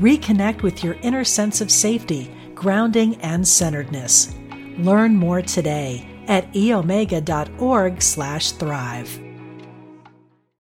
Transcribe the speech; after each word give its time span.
Reconnect 0.00 0.62
with 0.62 0.82
your 0.82 0.94
inner 1.02 1.24
sense 1.24 1.60
of 1.60 1.70
safety, 1.70 2.34
grounding, 2.54 3.16
and 3.16 3.46
centeredness. 3.46 4.34
Learn 4.78 5.16
more 5.16 5.42
today 5.42 6.08
at 6.26 6.50
eomega.org/thrive. 6.52 9.23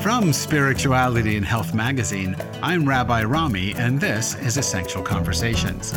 From 0.00 0.32
Spirituality 0.32 1.36
and 1.36 1.44
Health 1.46 1.74
magazine, 1.74 2.36
I'm 2.62 2.88
Rabbi 2.88 3.22
Rami, 3.24 3.74
and 3.74 4.00
this 4.00 4.34
is 4.36 4.56
Essential 4.56 5.02
Conversations. 5.02 5.94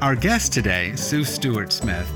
Our 0.00 0.14
guest 0.14 0.52
today, 0.52 0.94
Sue 0.94 1.24
Stuart 1.24 1.72
Smith, 1.72 2.10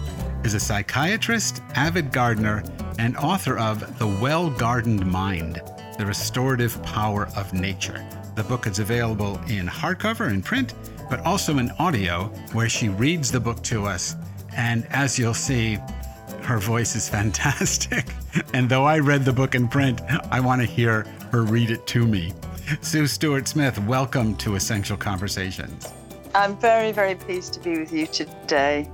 is 0.45 0.55
a 0.55 0.61
psychiatrist, 0.61 1.63
avid 1.75 2.13
gardener, 2.13 2.63
and 2.99 3.17
author 3.17 3.59
of 3.59 3.99
The 3.99 4.07
Well 4.07 4.51
Gardened 4.51 5.05
Mind 5.07 5.61
The 5.99 6.07
Restorative 6.07 6.83
Power 6.83 7.29
of 7.37 7.53
Nature. 7.53 8.07
The 8.35 8.45
book 8.45 8.67
is 8.67 8.79
available 8.79 9.41
in 9.49 9.67
hardcover 9.67 10.29
and 10.29 10.45
print, 10.45 10.75
but 11.11 11.21
also 11.21 11.59
in 11.59 11.71
audio, 11.73 12.25
where 12.53 12.69
she 12.69 12.89
reads 12.89 13.31
the 13.31 13.41
book 13.41 13.63
to 13.65 13.85
us. 13.87 14.17
And 14.57 14.87
as 14.91 15.19
you'll 15.19 15.35
see, 15.35 15.79
her 16.43 16.59
voice 16.59 16.95
is 16.95 17.09
fantastic. 17.09 18.07
and 18.55 18.69
though 18.69 18.85
I 18.85 18.99
read 18.99 19.25
the 19.25 19.33
book 19.33 19.55
in 19.55 19.69
print, 19.69 20.01
I 20.31 20.41
want 20.41 20.61
to 20.61 20.67
hear 20.67 21.03
her 21.31 21.43
read 21.43 21.71
it 21.71 21.87
to 21.89 22.07
me. 22.07 22.33
Sue 22.81 23.07
Stuart 23.07 23.49
Smith, 23.49 23.79
welcome 23.81 24.37
to 24.37 24.55
Essential 24.55 24.97
Conversations. 24.97 25.93
I'm 26.35 26.57
very, 26.57 26.93
very 26.93 27.15
pleased 27.15 27.55
to 27.55 27.61
be 27.61 27.79
with 27.79 27.93
you 27.93 28.07
today. 28.07 28.89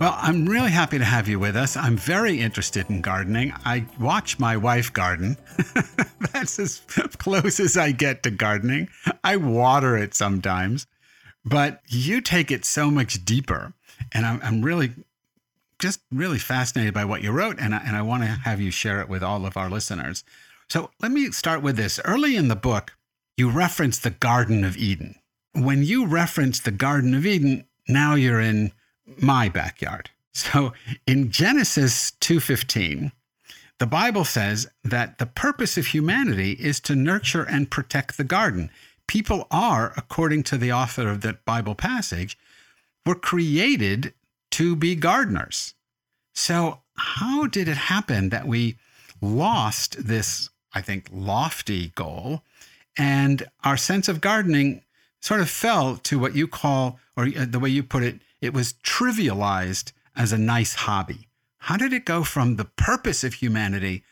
Well, 0.00 0.16
I'm 0.18 0.46
really 0.46 0.70
happy 0.70 0.98
to 0.98 1.04
have 1.04 1.28
you 1.28 1.38
with 1.38 1.54
us. 1.54 1.76
I'm 1.76 1.96
very 1.96 2.40
interested 2.40 2.90
in 2.90 3.02
gardening. 3.02 3.52
I 3.64 3.86
watch 4.00 4.38
my 4.38 4.56
wife 4.56 4.92
garden. 4.92 5.36
That's 6.32 6.58
as 6.58 6.80
close 7.18 7.60
as 7.60 7.76
I 7.76 7.92
get 7.92 8.22
to 8.24 8.30
gardening. 8.30 8.88
I 9.22 9.36
water 9.36 9.96
it 9.96 10.14
sometimes, 10.14 10.86
but 11.44 11.80
you 11.86 12.20
take 12.20 12.50
it 12.50 12.64
so 12.64 12.90
much 12.90 13.24
deeper. 13.24 13.74
And 14.12 14.26
I'm, 14.26 14.40
I'm 14.42 14.62
really 14.62 14.92
just 15.78 16.00
really 16.12 16.38
fascinated 16.38 16.94
by 16.94 17.04
what 17.04 17.22
you 17.22 17.32
wrote, 17.32 17.58
and 17.58 17.74
I, 17.74 17.78
and 17.78 17.96
I 17.96 18.02
want 18.02 18.22
to 18.22 18.28
have 18.28 18.60
you 18.60 18.70
share 18.70 19.00
it 19.00 19.08
with 19.08 19.22
all 19.22 19.44
of 19.44 19.56
our 19.56 19.68
listeners. 19.68 20.22
So 20.68 20.90
let 21.00 21.10
me 21.10 21.30
start 21.32 21.60
with 21.60 21.76
this. 21.76 22.00
Early 22.04 22.36
in 22.36 22.48
the 22.48 22.56
book, 22.56 22.96
you 23.36 23.50
reference 23.50 23.98
the 23.98 24.10
Garden 24.10 24.64
of 24.64 24.76
Eden. 24.76 25.16
When 25.54 25.82
you 25.82 26.06
reference 26.06 26.60
the 26.60 26.70
Garden 26.70 27.14
of 27.14 27.26
Eden, 27.26 27.64
now 27.88 28.14
you're 28.14 28.40
in 28.40 28.72
my 29.18 29.48
backyard. 29.48 30.10
So 30.32 30.72
in 31.06 31.30
Genesis 31.30 32.12
2:15, 32.20 33.12
the 33.78 33.86
Bible 33.86 34.24
says 34.24 34.68
that 34.84 35.18
the 35.18 35.26
purpose 35.26 35.76
of 35.76 35.88
humanity 35.88 36.52
is 36.52 36.80
to 36.80 36.94
nurture 36.94 37.42
and 37.42 37.70
protect 37.70 38.16
the 38.16 38.24
garden. 38.24 38.70
People 39.06 39.46
are, 39.50 39.92
according 39.96 40.44
to 40.44 40.56
the 40.56 40.72
author 40.72 41.08
of 41.08 41.20
that 41.20 41.44
Bible 41.44 41.74
passage, 41.74 42.38
were 43.04 43.14
created 43.14 44.14
to 44.52 44.76
be 44.76 44.94
gardeners. 44.94 45.74
So, 46.34 46.80
how 46.96 47.46
did 47.46 47.68
it 47.68 47.76
happen 47.76 48.28
that 48.30 48.46
we 48.46 48.76
lost 49.20 50.06
this, 50.06 50.50
I 50.74 50.82
think, 50.82 51.08
lofty 51.10 51.88
goal 51.94 52.42
and 52.98 53.48
our 53.64 53.76
sense 53.76 54.08
of 54.08 54.20
gardening 54.20 54.82
sort 55.20 55.40
of 55.40 55.48
fell 55.48 55.96
to 55.96 56.18
what 56.18 56.34
you 56.34 56.46
call, 56.46 56.98
or 57.16 57.26
uh, 57.26 57.46
the 57.48 57.60
way 57.60 57.70
you 57.70 57.82
put 57.82 58.02
it, 58.02 58.20
it 58.40 58.52
was 58.52 58.74
trivialized 58.84 59.92
as 60.16 60.32
a 60.32 60.38
nice 60.38 60.74
hobby? 60.74 61.28
How 61.58 61.76
did 61.76 61.92
it 61.92 62.04
go 62.04 62.24
from 62.24 62.56
the 62.56 62.64
purpose 62.64 63.22
of 63.24 63.34
humanity 63.34 64.02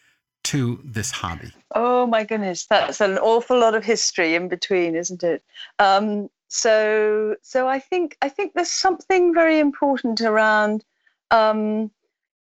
to 0.45 0.81
this 0.85 1.11
hobby? 1.11 1.53
Oh 1.75 2.07
my 2.07 2.25
goodness, 2.25 2.67
that's 2.67 3.01
an 3.01 3.19
awful 3.19 3.59
lot 3.59 3.75
of 3.75 3.85
history 3.85 4.35
in 4.35 4.49
between, 4.49 4.95
isn't 4.95 5.23
it? 5.23 5.43
Um, 5.79 6.31
so 6.51 7.37
so 7.43 7.69
I 7.69 7.79
think 7.79 8.17
I 8.21 8.29
think 8.29 8.55
there's 8.55 8.71
something 8.71 9.33
very 9.33 9.61
important 9.61 10.21
around 10.21 10.85
um, 11.31 11.93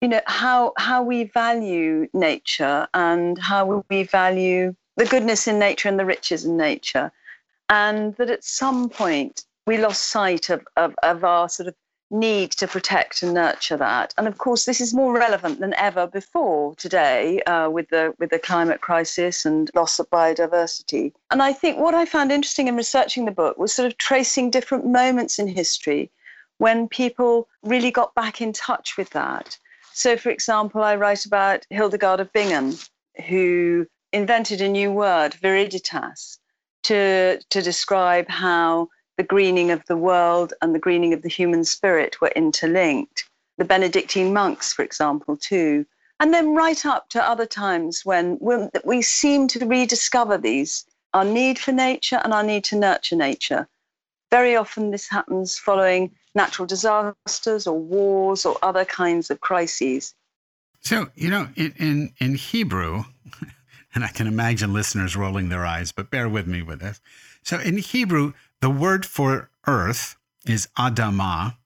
you 0.01 0.07
know 0.07 0.21
how 0.25 0.71
how 0.77 1.03
we 1.03 1.25
value 1.25 2.07
nature 2.13 2.87
and 2.93 3.37
how 3.37 3.83
we 3.89 4.03
value 4.03 4.73
the 4.95 5.05
goodness 5.05 5.45
in 5.47 5.59
nature 5.59 5.89
and 5.89 5.99
the 5.99 6.05
riches 6.05 6.45
in 6.45 6.55
nature, 6.55 7.11
and 7.67 8.15
that 8.15 8.29
at 8.29 8.45
some 8.45 8.89
point 8.89 9.43
we 9.65 9.77
lost 9.77 10.05
sight 10.05 10.49
of, 10.49 10.65
of, 10.77 10.95
of 11.03 11.25
our 11.25 11.49
sort 11.49 11.67
of 11.67 11.75
need 12.09 12.51
to 12.51 12.67
protect 12.67 13.21
and 13.21 13.33
nurture 13.33 13.77
that. 13.77 14.13
And 14.17 14.27
of 14.27 14.37
course, 14.37 14.65
this 14.65 14.79
is 14.79 14.93
more 14.93 15.13
relevant 15.13 15.59
than 15.59 15.73
ever 15.75 16.07
before 16.07 16.75
today 16.75 17.41
uh, 17.43 17.69
with 17.69 17.89
the 17.89 18.13
with 18.17 18.29
the 18.29 18.39
climate 18.39 18.81
crisis 18.81 19.45
and 19.45 19.69
loss 19.75 19.99
of 19.99 20.09
biodiversity. 20.09 21.13
And 21.31 21.41
I 21.41 21.53
think 21.53 21.79
what 21.79 21.93
I 21.93 22.05
found 22.05 22.31
interesting 22.31 22.67
in 22.67 22.77
researching 22.77 23.25
the 23.25 23.31
book 23.31 23.57
was 23.57 23.73
sort 23.73 23.87
of 23.87 23.97
tracing 23.97 24.49
different 24.49 24.85
moments 24.85 25.39
in 25.39 25.47
history 25.47 26.09
when 26.57 26.87
people 26.87 27.47
really 27.63 27.91
got 27.91 28.15
back 28.15 28.41
in 28.41 28.53
touch 28.53 28.97
with 28.97 29.09
that. 29.11 29.57
So, 29.93 30.15
for 30.17 30.29
example, 30.29 30.83
I 30.83 30.95
write 30.95 31.25
about 31.25 31.65
Hildegard 31.69 32.19
of 32.19 32.31
Bingen, 32.31 32.75
who 33.27 33.87
invented 34.13 34.61
a 34.61 34.69
new 34.69 34.91
word, 34.91 35.33
viriditas, 35.33 36.37
to 36.83 37.39
to 37.49 37.61
describe 37.61 38.29
how 38.29 38.89
the 39.17 39.23
greening 39.23 39.71
of 39.71 39.85
the 39.87 39.97
world 39.97 40.53
and 40.61 40.73
the 40.73 40.79
greening 40.79 41.13
of 41.13 41.23
the 41.23 41.29
human 41.29 41.65
spirit 41.65 42.21
were 42.21 42.31
interlinked. 42.35 43.27
The 43.57 43.65
Benedictine 43.65 44.31
monks, 44.31 44.71
for 44.71 44.83
example, 44.83 45.35
too. 45.35 45.85
And 46.19 46.33
then 46.33 46.53
right 46.55 46.85
up 46.85 47.09
to 47.09 47.23
other 47.23 47.45
times 47.45 48.05
when, 48.05 48.39
we 48.85 49.01
seem 49.01 49.47
to 49.49 49.65
rediscover 49.65 50.37
these 50.37 50.85
our 51.13 51.25
need 51.25 51.57
for 51.57 51.71
nature 51.71 52.21
and 52.23 52.33
our 52.33 52.43
need 52.43 52.63
to 52.65 52.75
nurture 52.75 53.15
nature. 53.15 53.67
Very 54.29 54.55
often, 54.55 54.91
this 54.91 55.07
happens 55.07 55.57
following 55.57 56.11
natural 56.35 56.67
disasters 56.67 57.65
or 57.65 57.79
wars 57.79 58.45
or 58.45 58.57
other 58.61 58.85
kinds 58.85 59.31
of 59.31 59.39
crises. 59.39 60.13
So, 60.81 61.07
you 61.15 61.29
know, 61.29 61.49
in, 61.55 62.13
in 62.19 62.35
Hebrew, 62.35 63.05
and 63.95 64.03
I 64.03 64.09
can 64.09 64.27
imagine 64.27 64.73
listeners 64.73 65.15
rolling 65.15 65.49
their 65.49 65.65
eyes, 65.65 65.91
but 65.91 66.11
bear 66.11 66.29
with 66.29 66.45
me 66.45 66.61
with 66.61 66.81
this. 66.81 66.99
So, 67.41 67.57
in 67.59 67.77
Hebrew, 67.77 68.33
the 68.61 68.69
word 68.69 69.05
for 69.05 69.49
earth 69.65 70.17
is 70.45 70.67
Adama, 70.77 71.57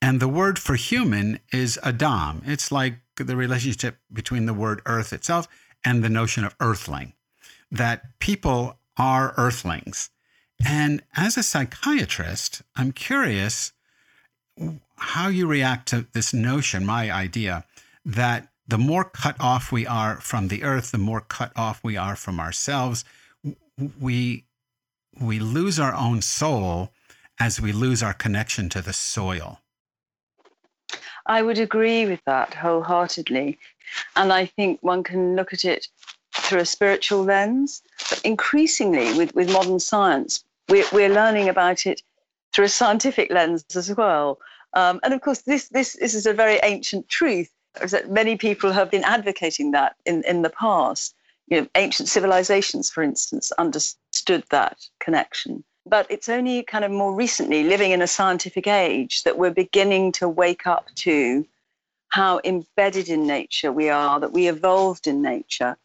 and 0.00 0.20
the 0.20 0.28
word 0.28 0.58
for 0.58 0.74
human 0.74 1.40
is 1.52 1.78
Adam. 1.82 2.42
It's 2.44 2.72
like 2.72 2.98
the 3.16 3.36
relationship 3.36 3.98
between 4.12 4.46
the 4.46 4.54
word 4.54 4.82
earth 4.86 5.12
itself 5.12 5.48
and 5.84 6.02
the 6.02 6.08
notion 6.08 6.44
of 6.44 6.56
earthling, 6.60 7.12
that 7.70 8.18
people 8.18 8.78
are 8.96 9.34
earthlings. 9.36 10.10
And 10.64 11.02
as 11.16 11.36
a 11.36 11.42
psychiatrist, 11.42 12.62
I'm 12.76 12.92
curious 12.92 13.72
how 14.96 15.28
you 15.28 15.46
react 15.46 15.88
to 15.88 16.06
this 16.12 16.32
notion, 16.32 16.86
my 16.86 17.10
idea, 17.10 17.64
that 18.04 18.48
the 18.66 18.78
more 18.78 19.04
cut 19.04 19.36
off 19.40 19.72
we 19.72 19.86
are 19.86 20.20
from 20.20 20.48
the 20.48 20.62
earth, 20.62 20.90
the 20.90 20.98
more 20.98 21.20
cut 21.20 21.52
off 21.56 21.82
we 21.82 21.96
are 21.96 22.16
from 22.16 22.40
ourselves. 22.40 23.04
We 24.00 24.44
we 25.20 25.38
lose 25.38 25.78
our 25.78 25.94
own 25.94 26.22
soul 26.22 26.90
as 27.40 27.60
we 27.60 27.72
lose 27.72 28.02
our 28.02 28.14
connection 28.14 28.68
to 28.70 28.82
the 28.82 28.92
soil. 28.92 29.60
I 31.26 31.42
would 31.42 31.58
agree 31.58 32.06
with 32.06 32.20
that 32.26 32.54
wholeheartedly. 32.54 33.58
And 34.16 34.32
I 34.32 34.46
think 34.46 34.78
one 34.82 35.02
can 35.02 35.36
look 35.36 35.52
at 35.52 35.64
it 35.64 35.88
through 36.32 36.60
a 36.60 36.66
spiritual 36.66 37.24
lens. 37.24 37.82
But 38.10 38.20
increasingly, 38.24 39.16
with, 39.16 39.34
with 39.34 39.52
modern 39.52 39.80
science, 39.80 40.44
we're, 40.68 40.84
we're 40.92 41.08
learning 41.08 41.48
about 41.48 41.86
it 41.86 42.02
through 42.52 42.66
a 42.66 42.68
scientific 42.68 43.30
lens 43.30 43.64
as 43.74 43.94
well. 43.96 44.38
Um, 44.74 45.00
and 45.02 45.14
of 45.14 45.20
course, 45.20 45.42
this, 45.42 45.68
this, 45.68 45.94
this 45.94 46.14
is 46.14 46.26
a 46.26 46.34
very 46.34 46.58
ancient 46.62 47.08
truth 47.08 47.50
that 47.80 48.10
many 48.10 48.36
people 48.36 48.72
have 48.72 48.90
been 48.90 49.04
advocating 49.04 49.72
that 49.72 49.96
in, 50.04 50.22
in 50.24 50.42
the 50.42 50.50
past. 50.50 51.14
You 51.48 51.60
know, 51.60 51.68
ancient 51.74 52.08
civilizations, 52.08 52.90
for 52.90 53.02
instance, 53.02 53.52
understood 53.52 54.00
that 54.50 54.88
connection. 55.00 55.64
But 55.86 56.06
it's 56.10 56.28
only 56.28 56.62
kind 56.62 56.84
of 56.84 56.90
more 56.90 57.14
recently, 57.14 57.64
living 57.64 57.90
in 57.90 58.02
a 58.02 58.06
scientific 58.06 58.66
age, 58.66 59.22
that 59.24 59.38
we're 59.38 59.50
beginning 59.50 60.12
to 60.12 60.28
wake 60.28 60.66
up 60.66 60.86
to 60.96 61.46
how 62.08 62.40
embedded 62.44 63.08
in 63.08 63.26
nature 63.26 63.72
we 63.72 63.90
are, 63.90 64.20
that 64.20 64.32
we 64.32 64.48
evolved 64.48 65.06
in 65.06 65.20
nature, 65.20 65.76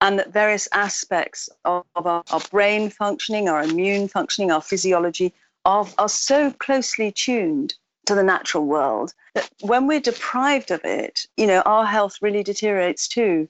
and 0.00 0.18
that 0.18 0.32
various 0.32 0.68
aspects 0.72 1.48
of, 1.64 1.84
our, 1.94 2.22
our, 2.30 2.40
brain 2.50 2.90
functioning, 2.90 3.48
our 3.48 3.62
immune 3.62 4.08
functioning, 4.08 4.50
our 4.50 4.60
physiology 4.60 5.32
are, 5.64 5.86
are 5.96 6.08
so 6.08 6.50
closely 6.52 7.10
tuned 7.12 7.74
to 8.06 8.14
the 8.14 8.22
natural 8.22 8.64
world 8.64 9.14
that 9.34 9.48
when 9.60 9.86
we're 9.86 10.00
deprived 10.00 10.70
of 10.70 10.80
it, 10.84 11.26
you 11.36 11.46
know, 11.46 11.60
our 11.62 11.86
health 11.86 12.18
really 12.20 12.42
deteriorates 12.42 13.08
too. 13.08 13.48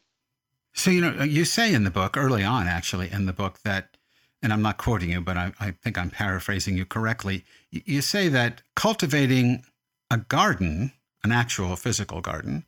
So, 0.75 0.91
you 0.91 1.01
know, 1.01 1.23
you 1.23 1.45
say 1.45 1.73
in 1.73 1.85
the 1.85 1.91
book, 1.91 2.17
early 2.17 2.45
on 2.45 2.67
actually 2.67 3.11
in 3.11 3.27
the 3.27 3.33
book, 3.33 3.59
that, 3.65 3.96
and 4.43 4.53
I'm 4.53 4.63
not 4.63 4.79
quoting 4.79 5.11
you, 5.11 5.21
but 5.21 5.37
I, 5.37 5.53
I 5.59 5.71
think 5.73 5.99
I'm 5.99 6.11
paraphrasing 6.11 6.77
you 6.77 6.85
correctly. 6.85 7.45
You 7.71 8.03
say 8.03 8.29
that 8.29 8.63
cultivating 8.75 9.65
a 10.11 10.19
garden, 10.19 10.93
an 11.25 11.33
actual 11.33 11.77
physical 11.77 12.21
garden, 12.21 12.65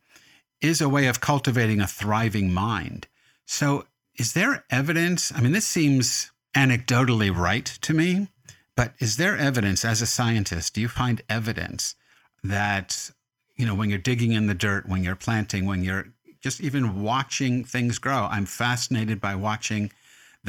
is 0.61 0.81
a 0.81 0.89
way 0.89 1.07
of 1.07 1.21
cultivating 1.21 1.79
a 1.79 1.87
thriving 1.87 2.53
mind. 2.53 3.07
So, 3.45 3.85
is 4.17 4.33
there 4.33 4.65
evidence? 4.69 5.31
I 5.33 5.39
mean, 5.39 5.53
this 5.53 5.65
seems 5.65 6.31
anecdotally 6.53 7.33
right 7.33 7.65
to 7.65 7.93
me, 7.93 8.27
but 8.75 8.93
is 8.99 9.17
there 9.17 9.37
evidence 9.37 9.85
as 9.85 10.01
a 10.01 10.05
scientist? 10.05 10.73
Do 10.73 10.81
you 10.81 10.89
find 10.89 11.21
evidence 11.29 11.95
that, 12.43 13.11
you 13.55 13.65
know, 13.65 13.75
when 13.75 13.89
you're 13.89 13.99
digging 13.99 14.33
in 14.33 14.47
the 14.47 14.53
dirt, 14.53 14.87
when 14.89 15.03
you're 15.03 15.15
planting, 15.15 15.65
when 15.65 15.83
you're 15.83 16.07
just 16.41 16.59
even 16.61 17.01
watching 17.01 17.63
things 17.63 17.99
grow, 17.99 18.27
I'm 18.29 18.45
fascinated 18.45 19.21
by 19.21 19.35
watching 19.35 19.91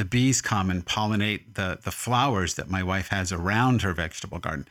the 0.01 0.05
bees 0.05 0.41
come 0.41 0.71
and 0.71 0.83
pollinate 0.83 1.53
the, 1.53 1.77
the 1.83 1.91
flowers 1.91 2.55
that 2.55 2.67
my 2.67 2.81
wife 2.81 3.09
has 3.09 3.31
around 3.31 3.83
her 3.83 3.93
vegetable 3.93 4.39
garden. 4.39 4.67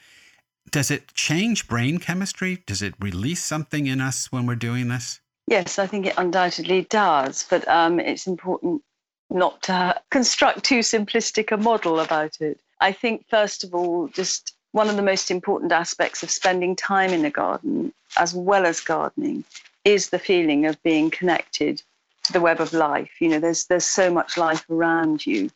Does 0.73 0.91
it 0.91 1.15
change 1.15 1.69
brain 1.69 1.99
chemistry? 1.99 2.65
Does 2.67 2.83
it 2.83 2.95
release 2.99 3.45
something 3.45 3.87
in 3.87 4.01
us 4.01 4.33
when 4.33 4.45
we're 4.45 4.57
doing 4.57 4.89
this? 4.89 5.21
Yes, 5.47 5.79
I 5.79 5.87
think 5.87 6.07
it 6.07 6.15
undoubtedly 6.17 6.83
does, 6.91 7.47
but 7.49 7.67
um, 7.69 8.01
it's 8.01 8.27
important 8.27 8.83
not 9.31 9.63
to 9.63 10.01
construct 10.11 10.65
too 10.65 10.81
simplistic 10.81 11.53
a 11.53 11.57
model 11.57 12.01
about 12.01 12.41
it. 12.41 12.59
I 12.81 12.91
think, 12.91 13.25
first 13.29 13.63
of 13.63 13.73
all, 13.73 14.09
just 14.09 14.57
one 14.73 14.91
of 14.91 14.97
the 14.97 15.03
most 15.03 15.31
important 15.31 15.71
aspects 15.71 16.25
of 16.25 16.31
spending 16.33 16.75
time 16.75 17.11
in 17.11 17.25
a 17.25 17.31
garden, 17.31 17.93
as 18.17 18.35
well 18.35 18.67
as 18.67 18.81
gardening, 18.81 19.45
is 19.85 20.11
the 20.11 20.19
feeling 20.19 20.67
of 20.67 20.83
being 20.83 21.09
connected 21.09 21.85
the 22.33 22.41
web 22.41 22.61
of 22.61 22.73
life. 22.73 23.11
You 23.21 23.29
know, 23.29 23.39
there's 23.39 23.67
there's 23.67 23.85
so 23.85 24.13
much 24.13 24.37
life 24.37 24.65
around 24.71 25.27
you. 25.27 25.51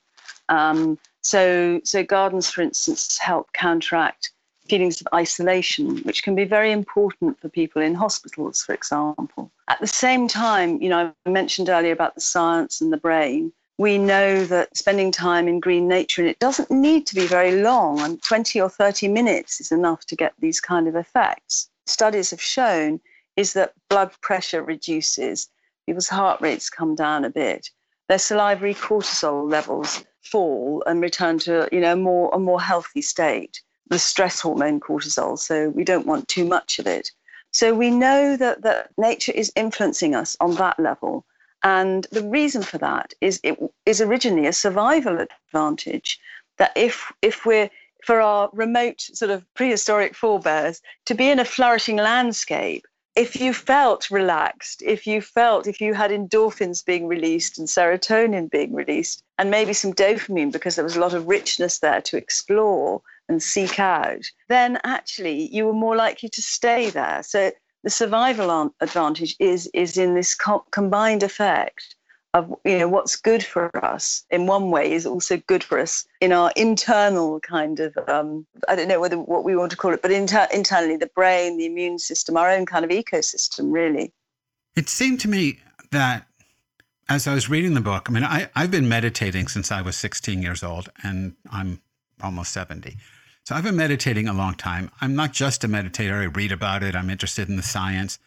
Um, 0.48 0.98
so 1.22 1.80
so 1.84 2.02
gardens, 2.04 2.50
for 2.50 2.62
instance, 2.62 3.18
help 3.18 3.52
counteract 3.52 4.30
feelings 4.68 5.00
of 5.00 5.08
isolation, 5.14 5.98
which 5.98 6.22
can 6.22 6.34
be 6.34 6.44
very 6.44 6.72
important 6.72 7.38
for 7.40 7.48
people 7.48 7.82
in 7.82 7.94
hospitals, 7.94 8.62
for 8.62 8.74
example. 8.74 9.50
At 9.68 9.80
the 9.80 9.86
same 9.86 10.26
time, 10.28 10.80
you 10.80 10.88
know, 10.88 11.12
I 11.26 11.30
mentioned 11.30 11.68
earlier 11.68 11.92
about 11.92 12.14
the 12.14 12.20
science 12.20 12.80
and 12.80 12.92
the 12.92 12.96
brain. 12.96 13.52
We 13.76 13.98
know 13.98 14.44
that 14.44 14.76
spending 14.76 15.10
time 15.10 15.48
in 15.48 15.58
green 15.60 15.88
nature, 15.88 16.22
and 16.22 16.30
it 16.30 16.38
doesn't 16.38 16.70
need 16.70 17.06
to 17.08 17.14
be 17.14 17.26
very 17.26 17.60
long, 17.60 18.00
and 18.00 18.22
20 18.22 18.60
or 18.60 18.70
30 18.70 19.08
minutes 19.08 19.60
is 19.60 19.72
enough 19.72 20.06
to 20.06 20.16
get 20.16 20.32
these 20.38 20.60
kind 20.60 20.86
of 20.86 20.94
effects. 20.94 21.68
Studies 21.86 22.30
have 22.30 22.40
shown 22.40 23.00
is 23.36 23.52
that 23.54 23.74
blood 23.90 24.12
pressure 24.20 24.62
reduces, 24.62 25.48
people's 25.86 26.08
heart 26.08 26.40
rates 26.40 26.70
come 26.70 26.94
down 26.94 27.24
a 27.24 27.30
bit, 27.30 27.70
their 28.08 28.18
salivary 28.18 28.74
cortisol 28.74 29.50
levels 29.50 30.04
fall 30.22 30.82
and 30.86 31.00
return 31.00 31.38
to 31.38 31.68
you 31.70 31.80
know 31.80 31.96
more 31.96 32.30
a 32.34 32.38
more 32.38 32.60
healthy 32.60 33.02
state 33.02 33.60
the 33.88 33.98
stress 33.98 34.40
hormone 34.40 34.80
cortisol, 34.80 35.38
so 35.38 35.68
we 35.70 35.84
don't 35.84 36.06
want 36.06 36.28
too 36.28 36.44
much 36.44 36.78
of 36.78 36.86
it. 36.86 37.10
So 37.52 37.74
we 37.74 37.90
know 37.90 38.36
that, 38.36 38.62
that 38.62 38.90
nature 38.98 39.32
is 39.32 39.52
influencing 39.54 40.14
us 40.14 40.36
on 40.40 40.54
that 40.56 40.78
level. 40.80 41.24
And 41.62 42.06
the 42.10 42.22
reason 42.22 42.62
for 42.62 42.78
that 42.78 43.14
is 43.20 43.40
it 43.42 43.58
is 43.86 44.00
originally 44.00 44.46
a 44.46 44.52
survival 44.52 45.18
advantage. 45.20 46.18
That 46.58 46.72
if 46.76 47.12
if 47.22 47.46
we're 47.46 47.70
for 48.04 48.20
our 48.20 48.50
remote 48.52 49.00
sort 49.00 49.30
of 49.30 49.46
prehistoric 49.54 50.14
forebears 50.14 50.82
to 51.06 51.14
be 51.14 51.30
in 51.30 51.38
a 51.38 51.44
flourishing 51.44 51.96
landscape, 51.96 52.86
if 53.16 53.36
you 53.36 53.52
felt 53.52 54.10
relaxed, 54.10 54.82
if 54.82 55.06
you 55.06 55.20
felt, 55.20 55.66
if 55.66 55.80
you 55.80 55.94
had 55.94 56.10
endorphins 56.10 56.84
being 56.84 57.06
released 57.06 57.58
and 57.58 57.68
serotonin 57.68 58.50
being 58.50 58.74
released, 58.74 59.22
and 59.38 59.50
maybe 59.50 59.72
some 59.72 59.92
dopamine 59.92 60.50
because 60.50 60.74
there 60.74 60.84
was 60.84 60.96
a 60.96 61.00
lot 61.00 61.14
of 61.14 61.28
richness 61.28 61.78
there 61.78 62.00
to 62.00 62.16
explore, 62.16 63.02
and 63.28 63.42
seek 63.42 63.78
out, 63.78 64.24
then 64.48 64.78
actually 64.84 65.48
you 65.54 65.66
were 65.66 65.72
more 65.72 65.96
likely 65.96 66.28
to 66.28 66.42
stay 66.42 66.90
there. 66.90 67.22
So 67.22 67.52
the 67.82 67.90
survival 67.90 68.72
advantage 68.80 69.36
is 69.38 69.70
is 69.72 69.96
in 69.96 70.14
this 70.14 70.34
co- 70.34 70.64
combined 70.70 71.22
effect 71.22 71.96
of 72.34 72.52
you 72.64 72.78
know 72.78 72.88
what's 72.88 73.16
good 73.16 73.44
for 73.44 73.70
us 73.84 74.24
in 74.30 74.46
one 74.46 74.70
way 74.70 74.92
is 74.92 75.06
also 75.06 75.36
good 75.46 75.62
for 75.62 75.78
us 75.78 76.04
in 76.20 76.32
our 76.32 76.52
internal 76.56 77.40
kind 77.40 77.78
of 77.80 77.96
um, 78.08 78.44
I 78.68 78.74
don't 78.74 78.88
know 78.88 79.00
whether 79.00 79.18
what 79.18 79.44
we 79.44 79.56
want 79.56 79.70
to 79.70 79.76
call 79.76 79.94
it, 79.94 80.02
but 80.02 80.10
inter- 80.10 80.48
internally 80.52 80.96
the 80.96 81.10
brain, 81.14 81.56
the 81.56 81.66
immune 81.66 81.98
system, 81.98 82.36
our 82.36 82.50
own 82.50 82.66
kind 82.66 82.84
of 82.84 82.90
ecosystem, 82.90 83.72
really. 83.72 84.12
It 84.76 84.88
seemed 84.88 85.20
to 85.20 85.28
me 85.28 85.60
that 85.92 86.26
as 87.08 87.28
I 87.28 87.34
was 87.34 87.48
reading 87.48 87.74
the 87.74 87.80
book, 87.80 88.06
I 88.08 88.12
mean, 88.12 88.24
I, 88.24 88.50
I've 88.56 88.70
been 88.70 88.88
meditating 88.88 89.48
since 89.48 89.70
I 89.70 89.82
was 89.82 89.96
16 89.96 90.42
years 90.42 90.62
old, 90.62 90.88
and 91.02 91.34
I'm 91.50 91.80
almost 92.22 92.52
70. 92.52 92.96
So 93.44 93.54
I've 93.54 93.62
been 93.62 93.76
meditating 93.76 94.26
a 94.26 94.32
long 94.32 94.54
time. 94.54 94.90
I'm 95.00 95.14
not 95.14 95.32
just 95.32 95.64
a 95.64 95.68
meditator, 95.68 96.22
I 96.22 96.24
read 96.24 96.50
about 96.50 96.82
it, 96.82 96.96
I'm 96.96 97.10
interested 97.10 97.48
in 97.48 97.56
the 97.56 97.62
science. 97.62 98.18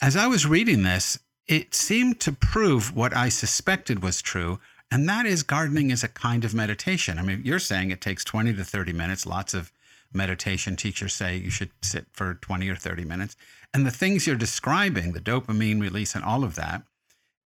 As 0.00 0.16
I 0.16 0.26
was 0.26 0.46
reading 0.46 0.82
this, 0.82 1.18
it 1.46 1.74
seemed 1.74 2.20
to 2.20 2.32
prove 2.32 2.94
what 2.94 3.16
I 3.16 3.28
suspected 3.28 4.02
was 4.02 4.22
true, 4.22 4.60
and 4.90 5.08
that 5.08 5.26
is 5.26 5.42
gardening 5.42 5.90
is 5.90 6.04
a 6.04 6.08
kind 6.08 6.44
of 6.44 6.54
meditation. 6.54 7.18
I 7.18 7.22
mean, 7.22 7.42
you're 7.44 7.58
saying 7.58 7.90
it 7.90 8.00
takes 8.00 8.24
20 8.24 8.54
to 8.54 8.64
30 8.64 8.92
minutes. 8.92 9.26
Lots 9.26 9.54
of 9.54 9.72
meditation 10.12 10.76
teachers 10.76 11.14
say 11.14 11.36
you 11.36 11.50
should 11.50 11.70
sit 11.82 12.06
for 12.12 12.34
20 12.34 12.68
or 12.68 12.76
30 12.76 13.04
minutes. 13.04 13.36
And 13.72 13.86
the 13.86 13.90
things 13.90 14.26
you're 14.26 14.36
describing, 14.36 15.12
the 15.12 15.20
dopamine 15.20 15.80
release 15.80 16.14
and 16.14 16.22
all 16.22 16.44
of 16.44 16.54
that, 16.56 16.82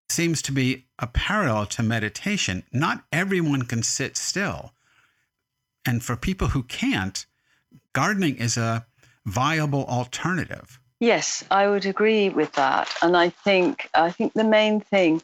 seems 0.09 0.41
to 0.43 0.51
be 0.51 0.85
a 0.99 1.07
parallel 1.07 1.65
to 1.65 1.83
meditation. 1.83 2.63
Not 2.71 3.03
everyone 3.11 3.63
can 3.63 3.81
sit 3.81 4.15
still. 4.15 4.73
And 5.85 6.03
for 6.03 6.15
people 6.15 6.49
who 6.49 6.63
can't, 6.63 7.25
gardening 7.93 8.37
is 8.37 8.57
a 8.57 8.85
viable 9.25 9.85
alternative. 9.85 10.79
Yes, 11.03 11.43
I 11.51 11.67
would 11.67 11.85
agree 11.85 12.29
with 12.29 12.53
that. 12.53 12.89
And 13.01 13.17
I 13.17 13.27
think 13.27 13.89
I 13.93 14.09
think 14.09 14.31
the 14.31 14.45
main 14.45 14.79
thing, 14.79 15.21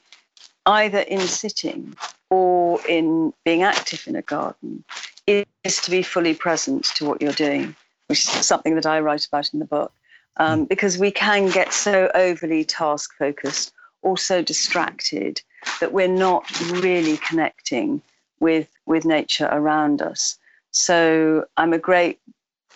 either 0.66 1.00
in 1.00 1.22
sitting 1.22 1.96
or 2.30 2.86
in 2.86 3.34
being 3.46 3.64
active 3.64 4.06
in 4.06 4.18
a 4.18 4.22
garden, 4.22 4.84
is 5.26 5.82
to 5.84 5.90
be 5.90 6.04
fully 6.04 6.34
present 6.34 6.84
to 6.96 7.06
what 7.06 7.22
you're 7.22 7.32
doing, 7.32 7.78
which 8.08 8.20
is 8.20 8.46
something 8.46 8.76
that 8.76 8.86
I 8.86 9.00
write 9.00 9.26
about 9.26 9.54
in 9.54 9.60
the 9.60 9.66
book. 9.78 9.94
Um, 10.36 10.66
mm. 10.66 10.68
because 10.68 10.98
we 10.98 11.12
can 11.12 11.50
get 11.50 11.72
so 11.72 12.12
overly 12.14 12.66
task 12.66 13.16
focused 13.18 13.72
or 14.02 14.18
so 14.18 14.42
distracted 14.42 15.42
that 15.80 15.94
we're 15.94 16.10
not 16.10 16.44
really 16.72 17.16
connecting 17.26 18.02
with 18.42 18.68
with 18.86 19.06
nature 19.06 19.48
around 19.50 20.02
us. 20.02 20.38
So 20.72 21.46
I'm 21.56 21.72
a 21.72 21.80
great 21.80 22.20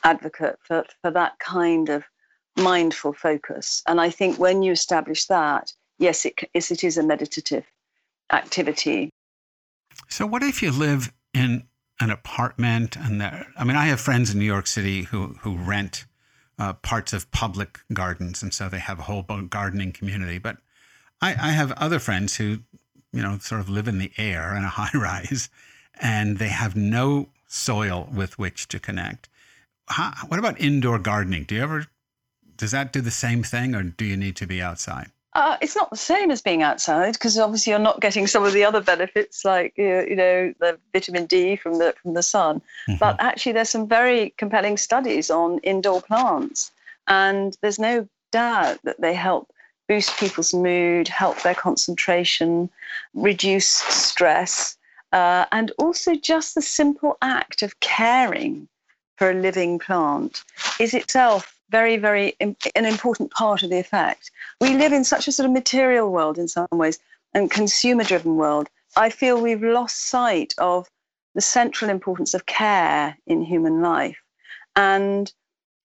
advocate 0.06 0.58
for, 0.64 0.86
for 1.02 1.12
that 1.12 1.38
kind 1.40 1.90
of 1.90 2.06
mindful 2.58 3.14
focus. 3.14 3.82
And 3.88 4.00
I 4.00 4.10
think 4.10 4.40
when 4.40 4.64
you 4.64 4.72
establish 4.72 5.26
that, 5.26 5.74
yes, 5.98 6.26
it, 6.26 6.40
yes, 6.54 6.72
it 6.72 6.84
is 6.84 6.98
a 6.98 7.04
meditative 7.04 7.66
activity. 8.32 9.10
So, 10.10 10.26
what 10.26 10.44
if 10.44 10.62
you 10.62 10.72
live 10.72 11.12
in 11.34 11.64
an 12.00 12.10
apartment 12.10 12.96
and 12.98 13.22
there, 13.22 13.48
I 13.58 13.64
mean, 13.64 13.78
I 13.78 13.86
have 13.86 14.02
friends 14.02 14.32
in 14.32 14.40
New 14.40 14.46
York 14.46 14.68
City 14.68 15.04
who, 15.04 15.36
who 15.42 15.56
rent 15.56 16.06
uh, 16.60 16.74
parts 16.74 17.14
of 17.14 17.30
public 17.32 17.80
gardens, 17.94 18.44
and 18.44 18.54
so 18.54 18.70
they 18.70 18.80
have 18.80 19.00
a 19.00 19.04
whole 19.04 19.24
gardening 19.24 19.92
community. 19.92 20.38
But 20.38 20.58
I, 21.22 21.30
I 21.32 21.52
have 21.52 21.72
other 21.74 22.00
friends 22.00 22.36
who, 22.36 22.60
you 23.12 23.22
know, 23.22 23.38
sort 23.40 23.62
of 23.62 23.70
live 23.70 23.88
in 23.88 24.00
the 24.00 24.12
air 24.18 24.56
in 24.56 24.64
a 24.64 24.68
high 24.80 24.98
rise, 24.98 25.50
and 26.00 26.38
they 26.38 26.50
have 26.50 26.76
no 26.76 27.30
soil 27.48 28.10
with 28.12 28.38
which 28.40 28.68
to 28.70 28.80
connect. 28.80 29.30
How, 29.88 30.14
what 30.28 30.40
about 30.40 30.60
indoor 30.60 30.98
gardening? 31.00 31.44
Do 31.44 31.56
you 31.56 31.62
ever 31.62 31.88
does 32.64 32.72
that 32.72 32.94
do 32.94 33.02
the 33.02 33.12
same 33.12 33.44
thing, 33.44 33.76
or 33.76 33.84
do 33.84 34.06
you 34.06 34.16
need 34.16 34.38
to 34.38 34.48
be 34.48 34.62
outside? 34.62 35.12
Uh, 35.34 35.58
it's 35.60 35.76
not 35.76 35.90
the 35.90 35.98
same 35.98 36.32
as 36.32 36.42
being 36.42 36.64
outside 36.64 37.12
because 37.12 37.38
obviously 37.38 37.72
you're 37.72 37.78
not 37.78 38.00
getting 38.00 38.26
some 38.26 38.46
of 38.46 38.54
the 38.54 38.64
other 38.64 38.80
benefits 38.80 39.44
like 39.44 39.74
you 39.76 40.16
know 40.16 40.54
the 40.62 40.80
vitamin 40.94 41.26
D 41.26 41.58
from 41.58 41.78
the 41.78 41.94
from 42.02 42.14
the 42.14 42.24
sun. 42.24 42.62
Mm-hmm. 42.88 43.00
But 43.00 43.18
actually, 43.20 43.52
there's 43.52 43.70
some 43.70 43.86
very 43.86 44.34
compelling 44.38 44.78
studies 44.78 45.30
on 45.30 45.60
indoor 45.60 46.02
plants, 46.02 46.72
and 47.10 47.58
there's 47.62 47.80
no 47.80 48.08
doubt 48.32 48.80
that 48.86 49.02
they 49.02 49.14
help 49.14 49.52
boost 49.90 50.18
people's 50.18 50.54
mood, 50.54 51.10
help 51.10 51.42
their 51.42 51.56
concentration, 51.56 52.70
reduce 53.14 53.68
stress, 53.68 54.78
uh, 55.12 55.44
and 55.52 55.74
also 55.80 56.16
just 56.16 56.56
the 56.56 56.62
simple 56.62 57.18
act 57.22 57.62
of 57.62 57.78
caring 57.82 58.70
for 59.18 59.32
a 59.32 59.34
living 59.34 59.80
plant 59.80 60.46
is 60.80 60.94
itself 60.94 61.53
very, 61.74 61.98
very 61.98 62.28
Im- 62.40 62.56
an 62.76 62.86
important 62.86 63.32
part 63.32 63.64
of 63.64 63.70
the 63.72 63.80
effect. 63.80 64.30
We 64.62 64.76
live 64.76 64.94
in 64.94 65.04
such 65.04 65.28
a 65.28 65.32
sort 65.32 65.48
of 65.48 65.52
material 65.52 66.12
world 66.12 66.38
in 66.38 66.48
some 66.48 66.68
ways 66.72 67.00
and 67.34 67.50
consumer 67.50 68.04
driven 68.04 68.36
world. 68.36 68.70
I 68.96 69.10
feel 69.10 69.42
we've 69.42 69.64
lost 69.80 70.10
sight 70.16 70.54
of 70.60 70.88
the 71.34 71.42
central 71.42 71.90
importance 71.90 72.36
of 72.36 72.46
care 72.46 73.18
in 73.26 73.42
human 73.42 73.82
life. 73.82 74.20
And 74.76 75.34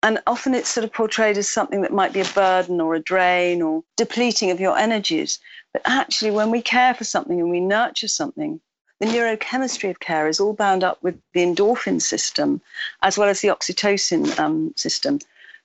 and 0.02 0.20
often 0.26 0.54
it's 0.54 0.68
sort 0.68 0.84
of 0.84 0.92
portrayed 0.92 1.38
as 1.38 1.48
something 1.48 1.80
that 1.82 2.00
might 2.00 2.12
be 2.12 2.20
a 2.20 2.34
burden 2.42 2.80
or 2.80 2.94
a 2.94 3.06
drain 3.12 3.62
or 3.62 3.82
depleting 3.96 4.50
of 4.52 4.60
your 4.60 4.78
energies. 4.78 5.40
But 5.72 5.82
actually, 5.86 6.30
when 6.30 6.50
we 6.50 6.62
care 6.62 6.94
for 6.94 7.04
something 7.04 7.40
and 7.40 7.50
we 7.50 7.60
nurture 7.60 8.08
something, 8.08 8.60
the 9.00 9.06
neurochemistry 9.06 9.90
of 9.90 10.00
care 10.00 10.28
is 10.28 10.38
all 10.38 10.52
bound 10.52 10.84
up 10.84 11.02
with 11.02 11.16
the 11.32 11.44
endorphin 11.48 12.00
system 12.00 12.60
as 13.02 13.18
well 13.18 13.28
as 13.28 13.40
the 13.40 13.48
oxytocin 13.48 14.38
um, 14.38 14.72
system. 14.76 15.18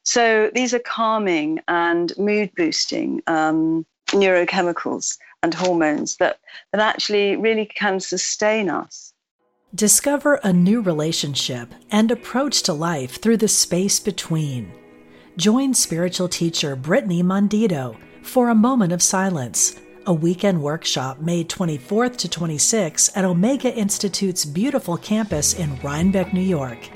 So 0.03 0.51
these 0.53 0.74
are 0.74 0.79
calming 0.79 1.60
and 1.67 2.15
mood 2.17 2.51
boosting 2.55 3.22
um, 3.27 3.86
neurochemicals 4.07 5.17
and 5.41 5.53
hormones 5.53 6.17
that, 6.17 6.39
that 6.72 6.81
actually 6.81 7.36
really 7.36 7.65
can 7.65 8.00
sustain 8.00 8.69
us. 8.69 9.13
Discover 9.75 10.36
a 10.43 10.53
new 10.53 10.81
relationship 10.81 11.74
and 11.89 12.12
approach 12.12 12.62
to 12.63 12.74
life 12.74 13.22
through 13.22 13.38
the 13.38 13.48
space 13.48 14.00
between. 14.00 14.72
Join 15.36 15.74
spiritual 15.74 16.27
teacher 16.27 16.75
Brittany 16.75 17.24
Mondito 17.24 17.98
for 18.22 18.50
a 18.50 18.55
moment 18.55 18.93
of 18.93 19.01
silence, 19.01 19.79
a 20.05 20.13
weekend 20.13 20.62
workshop 20.62 21.22
May 21.22 21.43
24th 21.43 22.17
to 22.17 22.27
26th 22.27 23.12
at 23.15 23.25
Omega 23.25 23.74
Institute's 23.74 24.45
beautiful 24.45 24.98
campus 24.98 25.53
in 25.53 25.79
Rhinebeck, 25.79 26.33
New 26.33 26.41
York. 26.41 26.89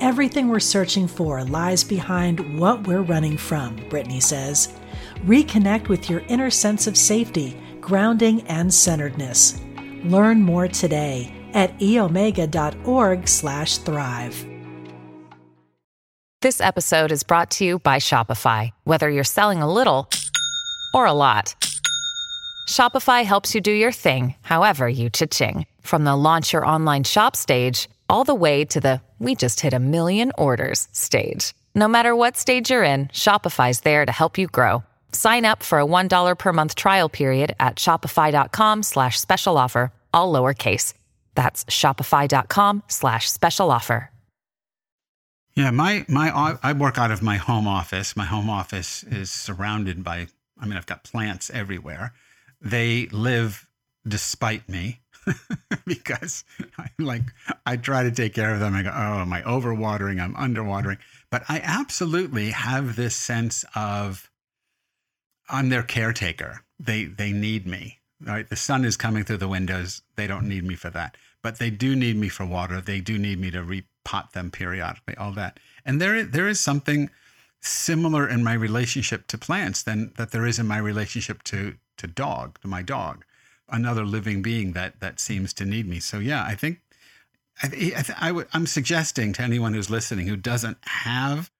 Everything 0.00 0.48
we're 0.48 0.60
searching 0.60 1.06
for 1.06 1.44
lies 1.44 1.84
behind 1.84 2.58
what 2.58 2.86
we're 2.86 3.02
running 3.02 3.36
from, 3.36 3.76
Brittany 3.90 4.18
says. 4.18 4.72
Reconnect 5.26 5.88
with 5.88 6.08
your 6.08 6.20
inner 6.20 6.48
sense 6.48 6.86
of 6.86 6.96
safety, 6.96 7.54
grounding, 7.82 8.40
and 8.48 8.72
centeredness. 8.72 9.60
Learn 10.04 10.40
more 10.40 10.68
today 10.68 11.30
at 11.52 11.78
eomega.org/thrive. 11.80 14.46
This 16.40 16.62
episode 16.62 17.12
is 17.12 17.22
brought 17.22 17.50
to 17.50 17.66
you 17.66 17.78
by 17.80 17.98
Shopify. 17.98 18.70
Whether 18.84 19.10
you're 19.10 19.22
selling 19.22 19.60
a 19.60 19.70
little 19.70 20.08
or 20.94 21.04
a 21.04 21.12
lot, 21.12 21.54
Shopify 22.66 23.22
helps 23.22 23.54
you 23.54 23.60
do 23.60 23.70
your 23.70 23.92
thing, 23.92 24.34
however 24.40 24.88
you 24.88 25.10
cha-ching. 25.10 25.66
From 25.82 26.04
the 26.04 26.16
launch 26.16 26.54
your 26.54 26.64
online 26.64 27.04
shop 27.04 27.36
stage 27.36 27.86
all 28.10 28.24
the 28.24 28.34
way 28.34 28.64
to 28.64 28.80
the 28.80 29.00
we 29.18 29.34
just 29.34 29.60
hit 29.60 29.74
a 29.74 29.78
million 29.78 30.32
orders 30.38 30.88
stage. 30.92 31.52
No 31.74 31.88
matter 31.88 32.16
what 32.16 32.36
stage 32.38 32.70
you're 32.70 32.82
in, 32.82 33.08
Shopify's 33.08 33.80
there 33.80 34.06
to 34.06 34.12
help 34.12 34.38
you 34.38 34.46
grow. 34.46 34.82
Sign 35.12 35.44
up 35.44 35.62
for 35.62 35.78
a 35.78 35.84
$1 35.84 36.38
per 36.38 36.52
month 36.52 36.74
trial 36.74 37.10
period 37.10 37.54
at 37.60 37.76
shopify.com 37.76 38.82
slash 38.82 39.20
special 39.20 39.58
offer, 39.58 39.92
all 40.14 40.32
lowercase. 40.32 40.94
That's 41.34 41.64
shopify.com 41.66 42.84
slash 42.88 43.30
special 43.30 43.70
offer. 43.70 44.10
Yeah, 45.56 45.72
my, 45.72 46.06
my, 46.08 46.56
I 46.62 46.72
work 46.72 46.96
out 46.96 47.10
of 47.10 47.22
my 47.22 47.36
home 47.36 47.66
office. 47.68 48.16
My 48.16 48.24
home 48.24 48.48
office 48.48 49.02
is 49.02 49.30
surrounded 49.30 50.02
by, 50.02 50.28
I 50.58 50.66
mean, 50.66 50.76
I've 50.76 50.86
got 50.86 51.04
plants 51.04 51.50
everywhere. 51.50 52.14
They 52.60 53.06
live 53.06 53.68
despite 54.06 54.68
me. 54.68 55.00
because 55.86 56.44
I 56.78 56.88
like 56.98 57.22
I 57.66 57.76
try 57.76 58.02
to 58.02 58.10
take 58.10 58.34
care 58.34 58.54
of 58.54 58.60
them. 58.60 58.74
I 58.74 58.82
go, 58.82 58.90
oh, 58.90 59.20
am 59.20 59.32
I 59.32 59.42
overwatering? 59.42 60.20
I'm 60.20 60.34
underwatering. 60.34 60.98
But 61.30 61.44
I 61.48 61.60
absolutely 61.62 62.50
have 62.50 62.96
this 62.96 63.14
sense 63.14 63.64
of 63.74 64.30
I'm 65.48 65.68
their 65.68 65.82
caretaker. 65.82 66.62
They 66.78 67.04
they 67.04 67.32
need 67.32 67.66
me. 67.66 67.98
Right? 68.22 68.48
The 68.48 68.56
sun 68.56 68.84
is 68.84 68.96
coming 68.96 69.24
through 69.24 69.38
the 69.38 69.48
windows. 69.48 70.02
They 70.16 70.26
don't 70.26 70.48
need 70.48 70.64
me 70.64 70.74
for 70.74 70.90
that. 70.90 71.16
But 71.42 71.58
they 71.58 71.70
do 71.70 71.96
need 71.96 72.16
me 72.16 72.28
for 72.28 72.44
water. 72.44 72.80
They 72.80 73.00
do 73.00 73.18
need 73.18 73.38
me 73.38 73.50
to 73.50 73.62
repot 73.62 74.32
them 74.32 74.50
periodically, 74.50 75.16
all 75.16 75.32
that. 75.32 75.58
And 75.84 76.00
there 76.00 76.24
there 76.24 76.48
is 76.48 76.60
something 76.60 77.10
similar 77.62 78.26
in 78.26 78.42
my 78.42 78.54
relationship 78.54 79.26
to 79.26 79.38
plants 79.38 79.82
than 79.82 80.12
that 80.16 80.30
there 80.30 80.46
is 80.46 80.58
in 80.58 80.66
my 80.66 80.78
relationship 80.78 81.42
to 81.44 81.76
to 81.98 82.06
dog, 82.06 82.58
to 82.60 82.68
my 82.68 82.82
dog 82.82 83.24
another 83.72 84.04
living 84.04 84.42
being 84.42 84.72
that 84.72 85.00
that 85.00 85.20
seems 85.20 85.52
to 85.54 85.64
need 85.64 85.88
me. 85.88 86.00
So 86.00 86.18
yeah, 86.18 86.44
I 86.44 86.54
think 86.54 86.80
I, 87.62 87.92
I, 87.96 88.04
I 88.20 88.28
w- 88.28 88.46
I'm 88.52 88.66
suggesting 88.66 89.32
to 89.34 89.42
anyone 89.42 89.74
who's 89.74 89.90
listening 89.90 90.26
who 90.26 90.36
doesn't 90.36 90.78
have 90.82 91.50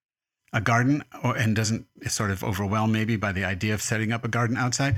a 0.52 0.60
garden 0.60 1.04
or, 1.22 1.36
and 1.36 1.54
doesn't 1.54 1.86
sort 2.08 2.30
of 2.30 2.42
overwhelmed 2.42 2.92
maybe 2.92 3.16
by 3.16 3.32
the 3.32 3.44
idea 3.44 3.74
of 3.74 3.82
setting 3.82 4.12
up 4.12 4.24
a 4.24 4.28
garden 4.28 4.56
outside 4.56 4.96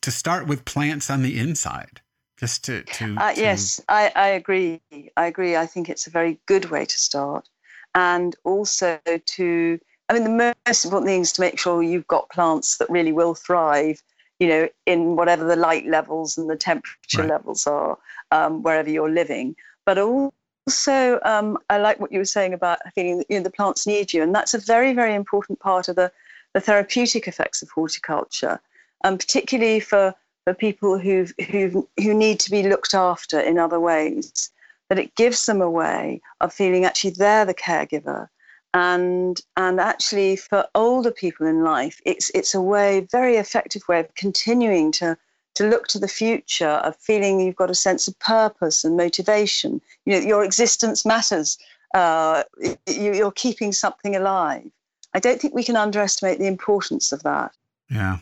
to 0.00 0.10
start 0.10 0.46
with 0.46 0.64
plants 0.64 1.10
on 1.10 1.22
the 1.22 1.38
inside 1.38 2.00
just 2.38 2.64
to, 2.64 2.82
to, 2.84 3.16
uh, 3.18 3.34
to... 3.34 3.40
yes 3.40 3.80
I, 3.88 4.12
I 4.14 4.28
agree. 4.28 4.80
I 5.16 5.26
agree. 5.26 5.56
I 5.56 5.66
think 5.66 5.88
it's 5.88 6.06
a 6.06 6.10
very 6.10 6.38
good 6.46 6.66
way 6.66 6.84
to 6.84 6.98
start. 6.98 7.48
And 7.94 8.36
also 8.44 9.00
to 9.04 9.80
i 10.08 10.14
mean 10.14 10.24
the 10.24 10.54
most 10.66 10.84
important 10.84 11.08
thing 11.08 11.20
is 11.22 11.32
to 11.32 11.40
make 11.40 11.58
sure 11.58 11.82
you've 11.82 12.06
got 12.06 12.30
plants 12.30 12.76
that 12.78 12.88
really 12.88 13.12
will 13.12 13.34
thrive 13.34 14.02
you 14.38 14.48
know, 14.48 14.68
in 14.86 15.16
whatever 15.16 15.44
the 15.44 15.56
light 15.56 15.86
levels 15.86 16.38
and 16.38 16.48
the 16.48 16.56
temperature 16.56 17.20
right. 17.20 17.28
levels 17.28 17.66
are, 17.66 17.98
um, 18.30 18.62
wherever 18.62 18.88
you're 18.88 19.10
living. 19.10 19.56
But 19.84 19.98
also, 19.98 21.18
um, 21.24 21.58
I 21.70 21.78
like 21.78 21.98
what 21.98 22.12
you 22.12 22.18
were 22.18 22.24
saying 22.24 22.54
about 22.54 22.78
feeling 22.94 23.24
you 23.28 23.38
know, 23.38 23.42
the 23.42 23.50
plants 23.50 23.86
need 23.86 24.12
you. 24.12 24.22
And 24.22 24.34
that's 24.34 24.54
a 24.54 24.58
very, 24.58 24.92
very 24.92 25.14
important 25.14 25.58
part 25.58 25.88
of 25.88 25.96
the, 25.96 26.12
the 26.54 26.60
therapeutic 26.60 27.26
effects 27.26 27.62
of 27.62 27.70
horticulture, 27.70 28.60
um, 29.04 29.18
particularly 29.18 29.80
for, 29.80 30.14
for 30.44 30.54
people 30.54 30.98
who 30.98 31.26
who 31.50 31.88
who 32.00 32.14
need 32.14 32.40
to 32.40 32.50
be 32.50 32.62
looked 32.62 32.94
after 32.94 33.40
in 33.40 33.58
other 33.58 33.80
ways. 33.80 34.50
That 34.88 34.98
it 34.98 35.14
gives 35.16 35.44
them 35.44 35.60
a 35.60 35.68
way 35.68 36.22
of 36.40 36.50
feeling 36.50 36.86
actually 36.86 37.10
they're 37.10 37.44
the 37.44 37.52
caregiver 37.52 38.30
and 38.78 39.40
and 39.56 39.80
actually 39.80 40.36
for 40.36 40.60
older 40.74 41.10
people 41.10 41.46
in 41.46 41.64
life 41.64 42.00
it's 42.04 42.30
it's 42.38 42.54
a 42.54 42.60
way 42.60 43.06
very 43.10 43.36
effective 43.36 43.82
way 43.88 44.00
of 44.00 44.14
continuing 44.14 44.92
to 44.92 45.16
to 45.58 45.68
look 45.68 45.88
to 45.88 45.98
the 45.98 46.06
future 46.06 46.78
of 46.86 46.94
feeling 46.96 47.40
you've 47.40 47.56
got 47.56 47.68
a 47.68 47.74
sense 47.74 48.06
of 48.06 48.16
purpose 48.20 48.84
and 48.84 48.96
motivation. 48.96 49.80
You 50.06 50.12
know 50.12 50.26
your 50.26 50.44
existence 50.44 51.04
matters. 51.04 51.58
Uh, 51.94 52.44
you, 52.86 53.26
are 53.26 53.32
keeping 53.32 53.72
something 53.72 54.14
alive. 54.14 54.70
I 55.14 55.18
don't 55.18 55.40
think 55.40 55.54
we 55.54 55.64
can 55.64 55.74
underestimate 55.74 56.38
the 56.38 56.46
importance 56.46 57.10
of 57.10 57.24
that. 57.24 57.50
Yeah. 57.90 58.18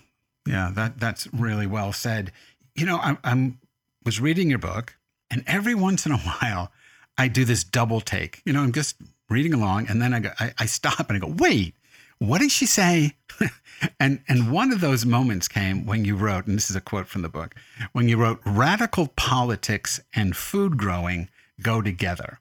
Yeah 0.46 0.70
that 0.74 0.98
that's 0.98 1.30
really 1.34 1.66
well 1.66 1.92
said. 1.92 2.32
You 2.74 2.86
know 2.86 2.96
i 2.96 3.18
I'm 3.22 3.58
was 4.02 4.18
reading 4.18 4.48
your 4.48 4.58
book 4.58 4.96
and 5.30 5.44
every 5.46 5.74
once 5.74 6.06
in 6.06 6.12
a 6.12 6.18
while 6.30 6.72
i 7.18 7.28
do 7.28 7.44
this 7.44 7.64
double 7.64 8.00
take. 8.00 8.40
You 8.46 8.54
know 8.54 8.62
i'm 8.62 8.72
just 8.72 8.96
reading 9.28 9.54
along, 9.54 9.88
and 9.88 10.00
then 10.00 10.14
I 10.14 10.20
go, 10.20 10.30
I, 10.38 10.52
I 10.58 10.66
stop 10.66 11.08
and 11.10 11.16
I 11.16 11.26
go, 11.26 11.34
wait, 11.38 11.74
what 12.18 12.40
did 12.40 12.50
she 12.50 12.66
say? 12.66 13.12
and 14.00 14.20
and 14.28 14.50
one 14.50 14.72
of 14.72 14.80
those 14.80 15.04
moments 15.04 15.48
came 15.48 15.84
when 15.84 16.04
you 16.04 16.16
wrote, 16.16 16.46
and 16.46 16.56
this 16.56 16.70
is 16.70 16.76
a 16.76 16.80
quote 16.80 17.08
from 17.08 17.22
the 17.22 17.28
book, 17.28 17.54
when 17.92 18.08
you 18.08 18.16
wrote, 18.16 18.40
"Radical 18.44 19.08
politics 19.08 20.00
and 20.14 20.36
food 20.36 20.76
growing 20.76 21.28
go 21.60 21.82
together." 21.82 22.40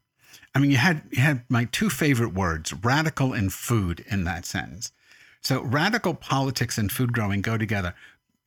I 0.53 0.59
mean, 0.59 0.71
you 0.71 0.77
had 0.77 1.01
you 1.11 1.21
had 1.21 1.43
my 1.49 1.65
two 1.65 1.89
favorite 1.89 2.33
words, 2.33 2.73
radical 2.73 3.33
and 3.33 3.51
food, 3.51 4.05
in 4.09 4.23
that 4.23 4.45
sentence. 4.45 4.91
So, 5.41 5.61
radical 5.61 6.13
politics 6.13 6.77
and 6.77 6.91
food 6.91 7.13
growing 7.13 7.41
go 7.41 7.57
together. 7.57 7.93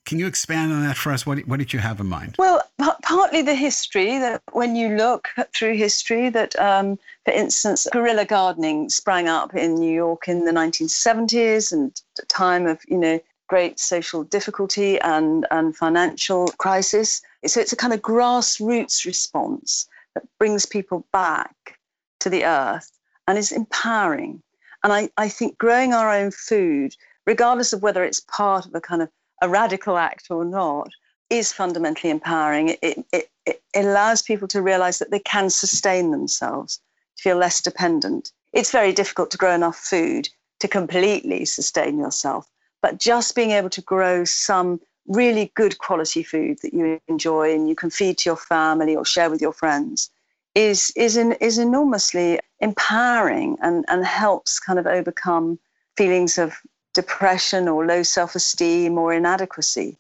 Can 0.09 0.19
you 0.19 0.27
expand 0.27 0.73
on 0.73 0.81
that 0.85 0.97
for 0.97 1.13
us? 1.13 1.27
What, 1.27 1.41
what 1.41 1.59
did 1.59 1.75
you 1.75 1.81
have 1.81 2.01
in 2.01 2.07
mind? 2.07 2.37
Well, 2.39 2.63
p- 2.81 2.89
partly 3.03 3.43
the 3.43 3.55
history 3.55 4.19
that 4.19 4.41
when 4.53 4.75
you 4.75 4.97
look 4.97 5.29
through 5.55 5.77
history, 5.77 6.31
that 6.31 6.59
um, 6.59 6.99
for 7.27 7.33
instance, 7.33 7.87
guerrilla 7.93 8.25
gardening 8.25 8.89
sprang 8.89 9.29
up 9.29 9.55
in 9.55 9.75
New 9.75 9.93
York 9.93 10.27
in 10.27 10.47
the 10.47 10.51
1970s 10.51 11.73
and 11.73 12.01
a 12.23 12.25
time 12.25 12.67
of 12.67 12.81
you 12.89 12.97
know 12.97 13.21
great 13.49 13.79
social 13.79 14.25
difficulty 14.25 14.99
and 15.03 15.47
and 15.51 15.77
financial 15.77 16.49
crisis. 16.57 17.21
So 17.45 17.61
it's 17.61 17.75
a 17.75 17.77
kind 17.77 17.93
of 17.93 18.01
grassroots 18.01 19.05
response 19.05 19.87
that 20.15 20.25
brings 20.39 20.65
people 20.65 21.07
back 21.13 21.79
to 22.21 22.31
the 22.31 22.47
earth 22.47 22.91
and 23.27 23.37
is 23.37 23.53
empowering. 23.53 24.43
And 24.83 24.91
I, 24.91 25.11
I 25.19 25.29
think 25.29 25.59
growing 25.59 25.93
our 25.93 26.11
own 26.11 26.31
food, 26.31 26.97
regardless 27.27 27.75
of 27.75 27.83
whether 27.83 28.05
it's 28.05 28.21
part 28.21 28.65
of 28.65 28.75
a 28.75 28.81
kind 28.81 29.03
of 29.03 29.11
a 29.43 29.49
radical 29.49 29.97
act 29.97 30.31
or 30.31 30.45
not, 30.45 30.91
is 31.31 31.53
fundamentally 31.53 32.11
empowering. 32.11 32.77
It, 32.83 33.05
it, 33.13 33.31
it 33.47 33.63
allows 33.75 34.23
people 34.23 34.49
to 34.49 34.63
realize 34.63 34.99
that 34.99 35.11
they 35.11 35.21
can 35.21 35.51
sustain 35.51 36.11
themselves, 36.11 36.81
to 37.17 37.23
feel 37.23 37.37
less 37.37 37.61
dependent. 37.61 38.33
It's 38.53 38.71
very 38.71 38.93
difficult 38.93 39.31
to 39.33 39.39
grow 39.39 39.55
enough 39.55 39.77
food 39.77 40.29
to 40.61 40.69
completely 40.69 41.45
sustain 41.45 41.99
yourself, 41.99 42.49
but 42.83 42.99
just 42.99 43.35
being 43.35 43.51
able 43.53 43.71
to 43.71 43.83
grow 43.83 44.25
some 44.25 44.81
really 45.07 45.53
good 45.55 45.79
quality 45.79 46.23
food 46.23 46.59
that 46.63 46.75
you 46.75 47.01
enjoy 47.09 47.55
and 47.55 47.69
you 47.69 47.75
can 47.75 47.91
feed 47.91 48.19
to 48.19 48.29
your 48.29 48.37
family 48.37 48.95
or 48.95 49.05
share 49.05 49.31
with 49.31 49.41
your 49.41 49.53
friends 49.53 50.11
is 50.55 50.93
is 50.97 51.17
an, 51.17 51.33
is 51.41 51.59
enormously 51.59 52.39
empowering 52.61 53.57
and 53.63 53.85
and 53.89 54.05
helps 54.05 54.59
kind 54.59 54.79
of 54.79 54.87
overcome 54.87 55.59
feelings 55.97 56.37
of 56.37 56.55
depression 56.95 57.69
or 57.69 57.87
low 57.87 58.03
self-esteem 58.03 58.99
or 58.99 59.13
inadequacy. 59.13 59.97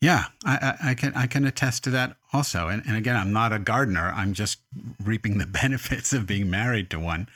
Yeah, 0.00 0.24
I, 0.44 0.74
I, 0.84 0.94
can 0.94 1.14
I 1.14 1.26
can 1.26 1.46
attest 1.46 1.84
to 1.84 1.90
that 1.90 2.16
also. 2.32 2.68
And, 2.68 2.82
and 2.86 2.96
again, 2.96 3.16
I'm 3.16 3.32
not 3.32 3.52
a 3.52 3.58
gardener. 3.58 4.12
I'm 4.14 4.34
just 4.34 4.58
reaping 5.02 5.38
the 5.38 5.46
benefits 5.62 6.12
of 6.12 6.26
being 6.26 6.50
married 6.50 6.90
to 6.90 7.00
one. 7.00 7.28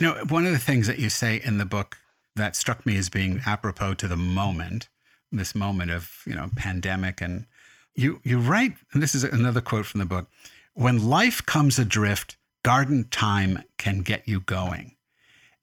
You 0.00 0.08
know, 0.08 0.24
one 0.28 0.44
of 0.44 0.52
the 0.52 0.58
things 0.58 0.86
that 0.88 0.98
you 0.98 1.08
say 1.08 1.40
in 1.42 1.58
the 1.58 1.64
book 1.64 1.98
that 2.36 2.56
struck 2.56 2.84
me 2.84 2.96
as 2.96 3.08
being 3.08 3.42
apropos 3.46 3.94
to 3.94 4.08
the 4.08 4.16
moment, 4.16 4.88
this 5.30 5.54
moment 5.54 5.92
of 5.92 6.10
you 6.26 6.34
know 6.34 6.50
pandemic, 6.56 7.20
and 7.20 7.46
you 7.94 8.20
you 8.24 8.40
write, 8.40 8.72
and 8.92 9.00
this 9.00 9.14
is 9.14 9.22
another 9.22 9.60
quote 9.60 9.86
from 9.86 10.00
the 10.00 10.04
book: 10.04 10.28
"When 10.74 11.08
life 11.08 11.46
comes 11.46 11.78
adrift, 11.78 12.36
garden 12.64 13.06
time 13.08 13.62
can 13.78 14.00
get 14.00 14.26
you 14.26 14.40
going." 14.40 14.96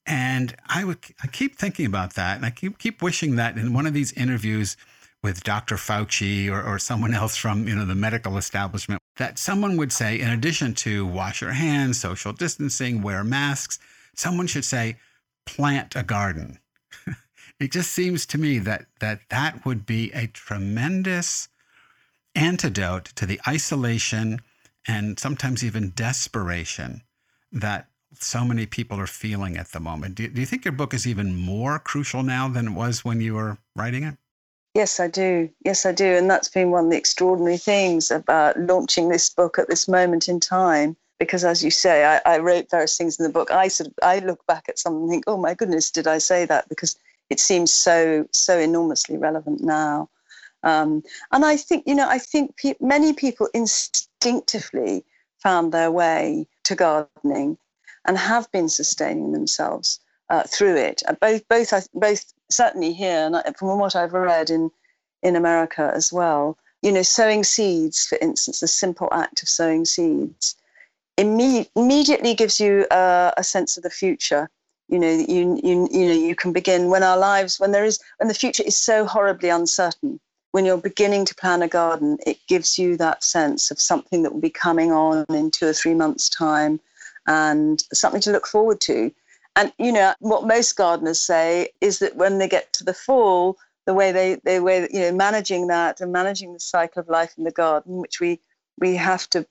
And 0.05 0.55
I 0.67 0.83
would 0.83 0.99
I 1.23 1.27
keep 1.27 1.57
thinking 1.57 1.85
about 1.85 2.15
that, 2.15 2.37
and 2.37 2.45
I 2.45 2.49
keep 2.49 2.79
keep 2.79 3.01
wishing 3.01 3.35
that 3.35 3.57
in 3.57 3.73
one 3.73 3.85
of 3.85 3.93
these 3.93 4.13
interviews 4.13 4.75
with 5.23 5.43
Dr. 5.43 5.75
Fauci 5.75 6.49
or, 6.49 6.63
or 6.63 6.79
someone 6.79 7.13
else 7.13 7.35
from 7.37 7.67
you 7.67 7.75
know 7.75 7.85
the 7.85 7.95
medical 7.95 8.37
establishment, 8.37 9.01
that 9.17 9.37
someone 9.37 9.77
would 9.77 9.93
say, 9.93 10.19
in 10.19 10.29
addition 10.29 10.73
to 10.75 11.05
wash 11.05 11.41
your 11.41 11.51
hands, 11.51 11.99
social 11.99 12.33
distancing, 12.33 13.01
wear 13.01 13.23
masks, 13.23 13.77
someone 14.15 14.47
should 14.47 14.65
say, 14.65 14.97
plant 15.45 15.95
a 15.95 16.03
garden. 16.03 16.59
it 17.59 17.71
just 17.71 17.91
seems 17.91 18.25
to 18.25 18.37
me 18.37 18.57
that 18.59 18.85
that 18.99 19.21
that 19.29 19.65
would 19.65 19.85
be 19.85 20.11
a 20.13 20.27
tremendous 20.27 21.47
antidote 22.33 23.05
to 23.15 23.25
the 23.25 23.39
isolation 23.47 24.41
and 24.87 25.19
sometimes 25.19 25.63
even 25.63 25.91
desperation 25.95 27.03
that 27.51 27.87
so 28.19 28.43
many 28.43 28.65
people 28.65 28.99
are 28.99 29.07
feeling 29.07 29.57
at 29.57 29.71
the 29.71 29.79
moment. 29.79 30.15
Do, 30.15 30.27
do 30.27 30.39
you 30.39 30.45
think 30.45 30.65
your 30.65 30.73
book 30.73 30.93
is 30.93 31.07
even 31.07 31.35
more 31.35 31.79
crucial 31.79 32.23
now 32.23 32.47
than 32.47 32.67
it 32.69 32.71
was 32.71 33.05
when 33.05 33.21
you 33.21 33.35
were 33.35 33.57
writing 33.75 34.03
it? 34.03 34.17
Yes, 34.73 34.99
I 34.99 35.07
do. 35.07 35.49
Yes, 35.65 35.85
I 35.85 35.91
do. 35.91 36.05
And 36.05 36.29
that's 36.29 36.47
been 36.47 36.71
one 36.71 36.85
of 36.85 36.91
the 36.91 36.97
extraordinary 36.97 37.57
things 37.57 38.09
about 38.09 38.57
launching 38.57 39.09
this 39.09 39.29
book 39.29 39.59
at 39.59 39.67
this 39.67 39.87
moment 39.87 40.29
in 40.29 40.39
time. 40.39 40.95
Because 41.19 41.43
as 41.43 41.63
you 41.63 41.69
say, 41.69 42.05
I, 42.05 42.21
I 42.25 42.39
wrote 42.39 42.71
various 42.71 42.97
things 42.97 43.19
in 43.19 43.23
the 43.23 43.31
book. 43.31 43.51
I 43.51 43.67
sort 43.67 43.87
of 43.87 43.93
I 44.01 44.19
look 44.19 44.45
back 44.47 44.67
at 44.69 44.79
something 44.79 45.03
and 45.03 45.11
think, 45.11 45.25
oh 45.27 45.37
my 45.37 45.53
goodness, 45.53 45.91
did 45.91 46.07
I 46.07 46.17
say 46.17 46.45
that? 46.45 46.67
Because 46.69 46.95
it 47.29 47.39
seems 47.39 47.71
so 47.71 48.27
so 48.31 48.57
enormously 48.57 49.17
relevant 49.17 49.61
now. 49.61 50.09
Um, 50.63 51.03
and 51.31 51.45
I 51.45 51.57
think 51.57 51.83
you 51.85 51.93
know 51.93 52.07
I 52.09 52.17
think 52.17 52.57
pe- 52.57 52.75
many 52.79 53.13
people 53.13 53.49
instinctively 53.53 55.03
found 55.37 55.71
their 55.71 55.91
way 55.91 56.47
to 56.63 56.75
gardening 56.75 57.57
and 58.05 58.17
have 58.17 58.51
been 58.51 58.69
sustaining 58.69 59.31
themselves 59.31 59.99
uh, 60.29 60.43
through 60.43 60.75
it. 60.75 61.03
Uh, 61.07 61.13
both 61.21 61.47
both 61.47 61.87
both 61.93 62.33
certainly 62.49 62.93
here 62.93 63.29
and 63.33 63.57
from 63.57 63.79
what 63.79 63.95
I've 63.95 64.13
read 64.13 64.49
in 64.49 64.71
in 65.23 65.35
America 65.35 65.91
as 65.93 66.11
well. 66.11 66.57
You 66.81 66.91
know, 66.91 67.03
sowing 67.03 67.43
seeds, 67.43 68.05
for 68.05 68.17
instance, 68.21 68.59
the 68.59 68.67
simple 68.67 69.09
act 69.11 69.43
of 69.43 69.49
sowing 69.49 69.85
seeds 69.85 70.55
imme- 71.17 71.69
immediately 71.75 72.33
gives 72.33 72.59
you 72.59 72.85
uh, 72.91 73.31
a 73.37 73.43
sense 73.43 73.77
of 73.77 73.83
the 73.83 73.89
future. 73.89 74.49
You 74.87 74.99
know, 74.99 75.11
you, 75.11 75.59
you 75.63 75.87
you 75.91 76.05
know 76.07 76.13
you 76.13 76.35
can 76.35 76.51
begin 76.51 76.89
when 76.89 77.03
our 77.03 77.17
lives 77.17 77.59
when 77.59 77.71
there 77.71 77.85
is 77.85 77.99
when 78.17 78.27
the 78.27 78.33
future 78.33 78.63
is 78.65 78.75
so 78.75 79.05
horribly 79.05 79.49
uncertain. 79.49 80.19
When 80.51 80.65
you're 80.65 80.77
beginning 80.77 81.23
to 81.25 81.35
plan 81.35 81.61
a 81.61 81.67
garden, 81.69 82.17
it 82.27 82.37
gives 82.49 82.77
you 82.77 82.97
that 82.97 83.23
sense 83.23 83.71
of 83.71 83.79
something 83.79 84.23
that 84.23 84.33
will 84.33 84.41
be 84.41 84.49
coming 84.49 84.91
on 84.91 85.25
in 85.29 85.49
two 85.49 85.67
or 85.67 85.73
three 85.73 85.93
months' 85.93 86.27
time, 86.27 86.81
and 87.27 87.83
something 87.93 88.21
to 88.21 88.31
look 88.31 88.47
forward 88.47 88.81
to. 88.81 89.11
And 89.55 89.73
you 89.77 89.91
know 89.91 90.13
what 90.19 90.47
most 90.47 90.75
gardeners 90.75 91.19
say 91.19 91.69
is 91.81 91.99
that 91.99 92.15
when 92.15 92.37
they 92.37 92.47
get 92.47 92.71
to 92.73 92.83
the 92.83 92.93
fall, 92.93 93.57
the 93.85 93.93
way 93.93 94.11
they 94.11 94.35
they 94.43 94.59
way 94.59 94.87
you 94.91 94.99
know 95.01 95.11
managing 95.11 95.67
that 95.67 96.01
and 96.01 96.11
managing 96.11 96.53
the 96.53 96.59
cycle 96.59 97.01
of 97.01 97.09
life 97.09 97.33
in 97.37 97.43
the 97.43 97.51
garden, 97.51 97.97
which 97.97 98.19
we 98.19 98.39
we 98.79 98.95
have 98.95 99.29
to 99.31 99.45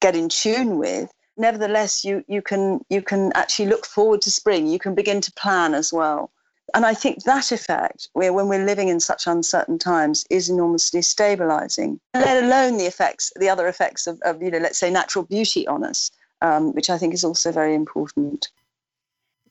get 0.00 0.16
in 0.16 0.28
tune 0.28 0.78
with. 0.78 1.10
Nevertheless, 1.36 2.04
you 2.04 2.24
you 2.28 2.42
can 2.42 2.80
you 2.88 3.02
can 3.02 3.32
actually 3.34 3.66
look 3.66 3.84
forward 3.84 4.22
to 4.22 4.30
spring. 4.30 4.66
You 4.66 4.78
can 4.78 4.94
begin 4.94 5.20
to 5.20 5.32
plan 5.32 5.74
as 5.74 5.92
well. 5.92 6.30
And 6.74 6.86
I 6.86 6.94
think 6.94 7.24
that 7.24 7.50
effect, 7.52 8.08
where 8.12 8.32
when 8.32 8.48
we're 8.48 8.64
living 8.64 8.88
in 8.88 9.00
such 9.00 9.26
uncertain 9.26 9.78
times, 9.78 10.24
is 10.30 10.48
enormously 10.48 11.02
stabilizing. 11.02 12.00
Let 12.14 12.44
alone 12.44 12.76
the 12.76 12.86
effects, 12.86 13.32
the 13.36 13.48
other 13.48 13.66
effects 13.66 14.06
of, 14.06 14.20
of 14.22 14.40
you 14.42 14.50
know, 14.50 14.58
let's 14.58 14.78
say 14.78 14.90
natural 14.90 15.24
beauty 15.24 15.66
on 15.66 15.84
us, 15.84 16.10
um, 16.40 16.74
which 16.74 16.90
I 16.90 16.98
think 16.98 17.14
is 17.14 17.24
also 17.24 17.52
very 17.52 17.74
important. 17.74 18.48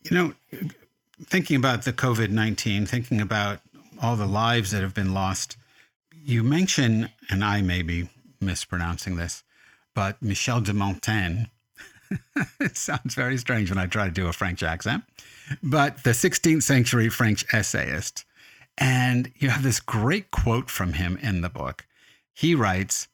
You 0.03 0.15
know, 0.15 0.33
thinking 1.23 1.55
about 1.55 1.83
the 1.83 1.93
COVID 1.93 2.29
19, 2.29 2.85
thinking 2.85 3.21
about 3.21 3.59
all 4.01 4.15
the 4.15 4.25
lives 4.25 4.71
that 4.71 4.81
have 4.81 4.93
been 4.93 5.13
lost, 5.13 5.57
you 6.23 6.43
mention, 6.43 7.09
and 7.29 7.43
I 7.43 7.61
may 7.61 7.81
be 7.81 8.09
mispronouncing 8.39 9.15
this, 9.17 9.43
but 9.93 10.21
Michel 10.21 10.61
de 10.61 10.73
Montaigne. 10.73 11.45
it 12.59 12.75
sounds 12.75 13.13
very 13.13 13.37
strange 13.37 13.69
when 13.69 13.77
I 13.77 13.85
try 13.85 14.05
to 14.05 14.11
do 14.11 14.27
a 14.27 14.33
French 14.33 14.63
accent, 14.63 15.03
but 15.61 16.03
the 16.03 16.11
16th 16.11 16.63
century 16.63 17.09
French 17.09 17.45
essayist. 17.53 18.25
And 18.79 19.31
you 19.35 19.49
have 19.49 19.61
this 19.61 19.79
great 19.81 20.31
quote 20.31 20.69
from 20.69 20.93
him 20.93 21.19
in 21.21 21.41
the 21.41 21.49
book. 21.49 21.85
He 22.33 22.55
writes, 22.55 23.08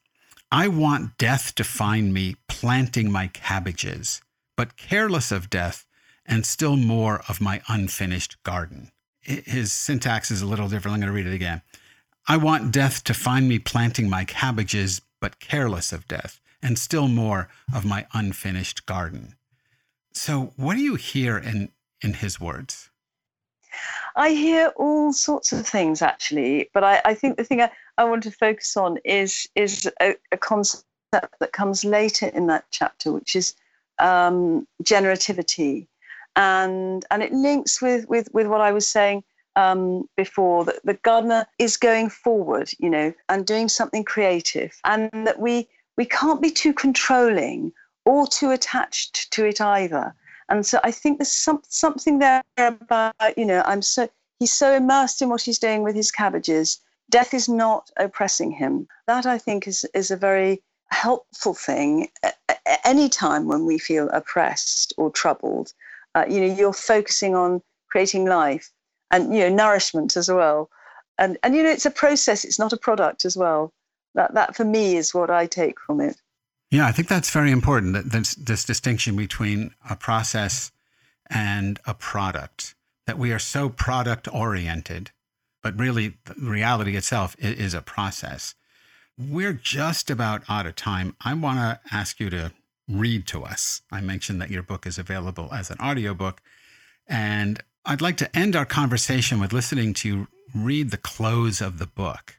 I 0.50 0.68
want 0.68 1.18
death 1.18 1.54
to 1.56 1.64
find 1.64 2.14
me 2.14 2.36
planting 2.48 3.10
my 3.10 3.26
cabbages, 3.28 4.22
but 4.56 4.76
careless 4.76 5.32
of 5.32 5.50
death 5.50 5.86
and 6.24 6.46
still 6.46 6.76
more 6.76 7.22
of 7.28 7.40
my 7.40 7.62
unfinished 7.68 8.42
garden. 8.42 8.90
His 9.20 9.72
syntax 9.72 10.30
is 10.30 10.42
a 10.42 10.46
little 10.46 10.68
different. 10.68 10.94
I'm 10.94 11.00
going 11.00 11.12
to 11.12 11.16
read 11.16 11.26
it 11.26 11.34
again. 11.34 11.62
I 12.28 12.36
want 12.36 12.72
death 12.72 13.02
to 13.04 13.14
find 13.14 13.48
me 13.48 13.58
planting 13.58 14.08
my 14.08 14.24
cabbages, 14.24 15.00
but 15.20 15.40
careless 15.40 15.92
of 15.92 16.06
death, 16.06 16.40
and 16.62 16.78
still 16.78 17.08
more 17.08 17.48
of 17.74 17.84
my 17.84 18.06
unfinished 18.12 18.86
garden. 18.86 19.34
So, 20.12 20.52
what 20.56 20.74
do 20.74 20.80
you 20.80 20.94
hear 20.94 21.36
in, 21.38 21.70
in 22.00 22.14
his 22.14 22.40
words? 22.40 22.90
I 24.14 24.30
hear 24.30 24.72
all 24.76 25.12
sorts 25.12 25.52
of 25.52 25.66
things 25.66 26.02
actually, 26.02 26.70
but 26.72 26.82
I, 26.82 27.02
I 27.04 27.14
think 27.14 27.36
the 27.36 27.44
thing 27.44 27.60
I, 27.60 27.70
I, 27.98 28.04
want 28.04 28.22
to 28.24 28.30
focus 28.30 28.76
on 28.76 28.98
is 29.04 29.48
is 29.54 29.90
a, 30.00 30.14
a, 30.32 30.36
concept 30.36 30.84
that 31.12 31.52
comes 31.52 31.84
later 31.84 32.26
in 32.26 32.46
that 32.48 32.64
chapter, 32.70 33.12
which 33.12 33.36
is 33.36 33.54
um, 33.98 34.66
generativity 34.82 35.86
and 36.36 37.04
and 37.10 37.22
it 37.22 37.32
links 37.32 37.82
with 37.82 38.08
with 38.08 38.28
with 38.32 38.46
what 38.46 38.60
I 38.60 38.70
was 38.70 38.86
saying 38.86 39.24
um, 39.56 40.08
before 40.16 40.64
that 40.66 40.84
the 40.84 40.94
gardener 40.94 41.46
is 41.58 41.76
going 41.76 42.10
forward, 42.10 42.70
you 42.78 42.90
know, 42.90 43.12
and 43.28 43.46
doing 43.46 43.68
something 43.68 44.04
creative, 44.04 44.78
and 44.84 45.10
that 45.26 45.40
we 45.40 45.68
we 45.96 46.04
can't 46.04 46.42
be 46.42 46.50
too 46.50 46.74
controlling 46.74 47.72
or 48.04 48.26
too 48.26 48.50
attached 48.50 49.30
to 49.32 49.44
it 49.44 49.60
either. 49.60 50.14
And 50.48 50.64
so 50.64 50.78
I 50.84 50.92
think 50.92 51.18
there's 51.18 51.32
some, 51.32 51.60
something 51.66 52.20
there 52.20 52.42
about 52.58 53.14
you 53.36 53.46
know 53.46 53.62
I'm 53.64 53.82
so 53.82 54.08
he's 54.38 54.52
so 54.52 54.74
immersed 54.74 55.22
in 55.22 55.30
what 55.30 55.42
he's 55.42 55.58
doing 55.58 55.82
with 55.82 55.96
his 55.96 56.12
cabbages. 56.12 56.78
Death 57.10 57.34
is 57.34 57.48
not 57.48 57.90
oppressing 57.96 58.50
him. 58.50 58.88
That 59.06 59.26
I 59.26 59.38
think 59.38 59.66
is 59.66 59.84
is 59.94 60.10
a 60.10 60.16
very 60.16 60.62
helpful 60.90 61.54
thing. 61.54 62.08
Any 62.84 63.08
time 63.08 63.46
when 63.46 63.64
we 63.64 63.78
feel 63.78 64.08
oppressed 64.10 64.92
or 64.96 65.10
troubled, 65.10 65.72
uh, 66.14 66.24
you 66.28 66.40
know 66.40 66.54
you're 66.54 66.72
focusing 66.72 67.34
on 67.34 67.62
creating 67.88 68.26
life 68.26 68.72
and 69.10 69.34
you 69.34 69.40
know 69.40 69.54
nourishment 69.54 70.16
as 70.16 70.28
well 70.28 70.70
and 71.18 71.38
and 71.42 71.54
you 71.54 71.62
know 71.62 71.70
it's 71.70 71.86
a 71.86 71.90
process 71.90 72.44
it's 72.44 72.58
not 72.58 72.72
a 72.72 72.76
product 72.76 73.24
as 73.24 73.36
well 73.36 73.72
that 74.14 74.34
that 74.34 74.56
for 74.56 74.64
me 74.64 74.96
is 74.96 75.14
what 75.14 75.30
i 75.30 75.46
take 75.46 75.80
from 75.80 76.00
it 76.00 76.20
yeah 76.70 76.86
i 76.86 76.92
think 76.92 77.08
that's 77.08 77.30
very 77.30 77.50
important 77.50 77.92
that 77.92 78.10
this, 78.10 78.34
this 78.34 78.64
distinction 78.64 79.16
between 79.16 79.74
a 79.88 79.96
process 79.96 80.72
and 81.28 81.78
a 81.86 81.94
product 81.94 82.74
that 83.06 83.18
we 83.18 83.32
are 83.32 83.38
so 83.38 83.68
product 83.68 84.28
oriented 84.32 85.10
but 85.66 85.78
really 85.78 86.14
reality 86.40 86.96
itself 86.96 87.34
is 87.40 87.74
a 87.74 87.82
process 87.82 88.54
we're 89.18 89.52
just 89.52 90.10
about 90.10 90.42
out 90.48 90.66
of 90.66 90.76
time 90.76 91.16
i 91.20 91.34
want 91.34 91.58
to 91.58 91.94
ask 91.94 92.20
you 92.20 92.30
to 92.30 92.52
read 92.88 93.26
to 93.28 93.44
us. 93.44 93.82
I 93.90 94.00
mentioned 94.00 94.40
that 94.40 94.50
your 94.50 94.62
book 94.62 94.86
is 94.86 94.98
available 94.98 95.52
as 95.52 95.70
an 95.70 95.78
audiobook. 95.80 96.40
And 97.08 97.62
I'd 97.84 98.02
like 98.02 98.16
to 98.18 98.36
end 98.36 98.56
our 98.56 98.64
conversation 98.64 99.40
with 99.40 99.52
listening 99.52 99.94
to 99.94 100.08
you 100.08 100.28
read 100.54 100.90
the 100.90 100.96
close 100.96 101.60
of 101.60 101.78
the 101.78 101.86
book. 101.86 102.38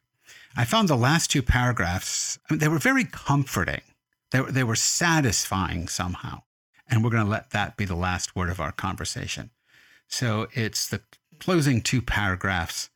I 0.56 0.66
found 0.66 0.88
the 0.88 0.96
last 0.96 1.30
two 1.30 1.42
paragraphs, 1.42 2.40
I 2.50 2.54
mean, 2.54 2.60
they 2.60 2.68
were 2.68 2.80
very 2.80 3.04
comforting. 3.04 3.82
They 4.32 4.42
were, 4.42 4.52
they 4.52 4.64
were 4.64 4.76
satisfying 4.76 5.88
somehow. 5.88 6.42
And 6.90 7.04
we're 7.04 7.12
going 7.12 7.26
to 7.26 7.30
let 7.30 7.52
that 7.52 7.78
be 7.78 7.86
the 7.86 7.96
last 7.96 8.36
word 8.36 8.50
of 8.50 8.60
our 8.60 8.72
conversation. 8.72 9.52
So 10.08 10.48
it's 10.54 10.88
the 10.88 11.02
closing 11.40 11.82
two 11.82 12.02
paragraphs 12.02 12.90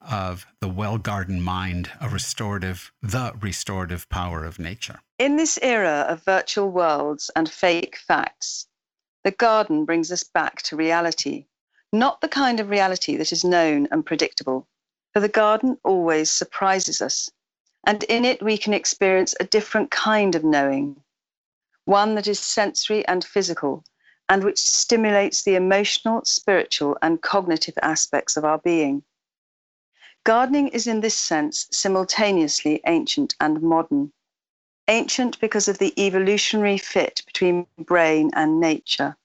of 0.00 0.46
the 0.60 0.68
well 0.68 0.98
gardened 0.98 1.44
mind, 1.44 1.90
a 2.00 2.08
restorative, 2.08 2.92
the 3.02 3.32
restorative 3.40 4.08
power 4.08 4.44
of 4.44 4.58
nature. 4.58 5.00
In 5.18 5.36
this 5.36 5.58
era 5.62 6.06
of 6.08 6.24
virtual 6.24 6.70
worlds 6.70 7.30
and 7.36 7.50
fake 7.50 7.96
facts, 7.96 8.66
the 9.22 9.30
garden 9.30 9.84
brings 9.84 10.10
us 10.10 10.24
back 10.24 10.62
to 10.62 10.76
reality, 10.76 11.46
not 11.92 12.20
the 12.20 12.28
kind 12.28 12.60
of 12.60 12.70
reality 12.70 13.16
that 13.16 13.32
is 13.32 13.44
known 13.44 13.86
and 13.90 14.06
predictable. 14.06 14.66
For 15.12 15.20
the 15.20 15.28
garden 15.28 15.76
always 15.84 16.30
surprises 16.30 17.02
us, 17.02 17.30
and 17.84 18.02
in 18.04 18.24
it 18.24 18.42
we 18.42 18.56
can 18.56 18.72
experience 18.72 19.34
a 19.40 19.44
different 19.44 19.90
kind 19.90 20.34
of 20.34 20.44
knowing, 20.44 21.02
one 21.84 22.14
that 22.14 22.28
is 22.28 22.38
sensory 22.38 23.06
and 23.06 23.24
physical, 23.24 23.84
and 24.28 24.44
which 24.44 24.58
stimulates 24.58 25.42
the 25.42 25.56
emotional, 25.56 26.24
spiritual, 26.24 26.96
and 27.02 27.20
cognitive 27.20 27.74
aspects 27.82 28.36
of 28.36 28.44
our 28.44 28.58
being. 28.58 29.02
Gardening 30.24 30.68
is, 30.68 30.86
in 30.86 31.00
this 31.00 31.18
sense, 31.18 31.66
simultaneously 31.70 32.82
ancient 32.86 33.34
and 33.40 33.62
modern. 33.62 34.12
Ancient 34.86 35.40
because 35.40 35.66
of 35.66 35.78
the 35.78 35.98
evolutionary 35.98 36.76
fit 36.76 37.22
between 37.24 37.66
brain 37.78 38.30
and 38.34 38.60
nature, 38.60 39.16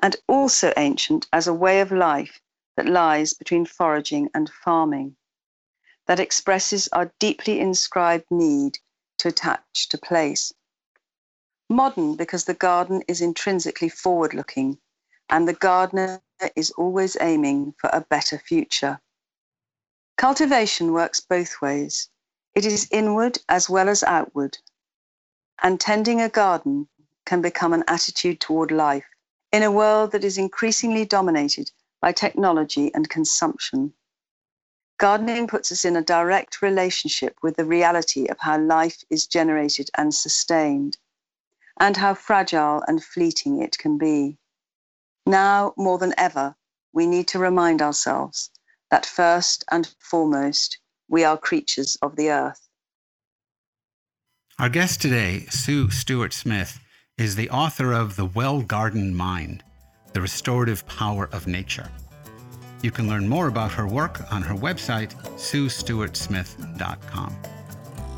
and 0.00 0.14
also 0.28 0.72
ancient 0.76 1.26
as 1.32 1.48
a 1.48 1.54
way 1.54 1.80
of 1.80 1.90
life 1.90 2.40
that 2.76 2.86
lies 2.86 3.32
between 3.34 3.66
foraging 3.66 4.30
and 4.32 4.48
farming, 4.48 5.16
that 6.06 6.20
expresses 6.20 6.88
our 6.92 7.12
deeply 7.18 7.58
inscribed 7.58 8.30
need 8.30 8.78
to 9.18 9.28
attach 9.28 9.88
to 9.88 9.98
place. 9.98 10.52
Modern 11.68 12.14
because 12.14 12.44
the 12.44 12.54
garden 12.54 13.02
is 13.08 13.20
intrinsically 13.20 13.88
forward 13.88 14.32
looking, 14.32 14.78
and 15.28 15.48
the 15.48 15.54
gardener 15.54 16.22
is 16.54 16.70
always 16.72 17.16
aiming 17.20 17.74
for 17.78 17.90
a 17.92 18.00
better 18.00 18.38
future. 18.38 19.00
Cultivation 20.20 20.92
works 20.92 21.18
both 21.18 21.62
ways. 21.62 22.10
It 22.54 22.66
is 22.66 22.86
inward 22.90 23.38
as 23.48 23.70
well 23.70 23.88
as 23.88 24.02
outward. 24.02 24.58
And 25.62 25.80
tending 25.80 26.20
a 26.20 26.28
garden 26.28 26.90
can 27.24 27.40
become 27.40 27.72
an 27.72 27.84
attitude 27.88 28.38
toward 28.38 28.70
life 28.70 29.06
in 29.50 29.62
a 29.62 29.70
world 29.70 30.12
that 30.12 30.22
is 30.22 30.36
increasingly 30.36 31.06
dominated 31.06 31.72
by 32.02 32.12
technology 32.12 32.92
and 32.94 33.08
consumption. 33.08 33.94
Gardening 34.98 35.46
puts 35.46 35.72
us 35.72 35.86
in 35.86 35.96
a 35.96 36.02
direct 36.02 36.60
relationship 36.60 37.38
with 37.40 37.56
the 37.56 37.64
reality 37.64 38.26
of 38.26 38.38
how 38.40 38.60
life 38.60 39.02
is 39.08 39.26
generated 39.26 39.88
and 39.96 40.14
sustained, 40.14 40.98
and 41.78 41.96
how 41.96 42.12
fragile 42.12 42.82
and 42.86 43.02
fleeting 43.02 43.62
it 43.62 43.78
can 43.78 43.96
be. 43.96 44.36
Now, 45.24 45.72
more 45.78 45.96
than 45.96 46.12
ever, 46.18 46.56
we 46.92 47.06
need 47.06 47.26
to 47.28 47.38
remind 47.38 47.80
ourselves 47.80 48.50
that 48.90 49.06
first 49.06 49.64
and 49.70 49.94
foremost, 49.98 50.78
we 51.08 51.24
are 51.24 51.36
creatures 51.36 51.96
of 52.02 52.16
the 52.16 52.30
earth. 52.30 52.68
Our 54.58 54.68
guest 54.68 55.00
today, 55.00 55.46
Sue 55.48 55.90
Stuart 55.90 56.32
Smith, 56.32 56.80
is 57.16 57.36
the 57.36 57.50
author 57.50 57.92
of 57.92 58.16
The 58.16 58.26
Well 58.26 58.62
Gardened 58.62 59.16
Mind 59.16 59.62
The 60.12 60.20
Restorative 60.20 60.86
Power 60.86 61.28
of 61.32 61.46
Nature. 61.46 61.90
You 62.82 62.90
can 62.90 63.08
learn 63.08 63.28
more 63.28 63.48
about 63.48 63.72
her 63.72 63.86
work 63.86 64.20
on 64.32 64.42
her 64.42 64.54
website, 64.54 65.14
suestuartsmith.com. 65.36 67.36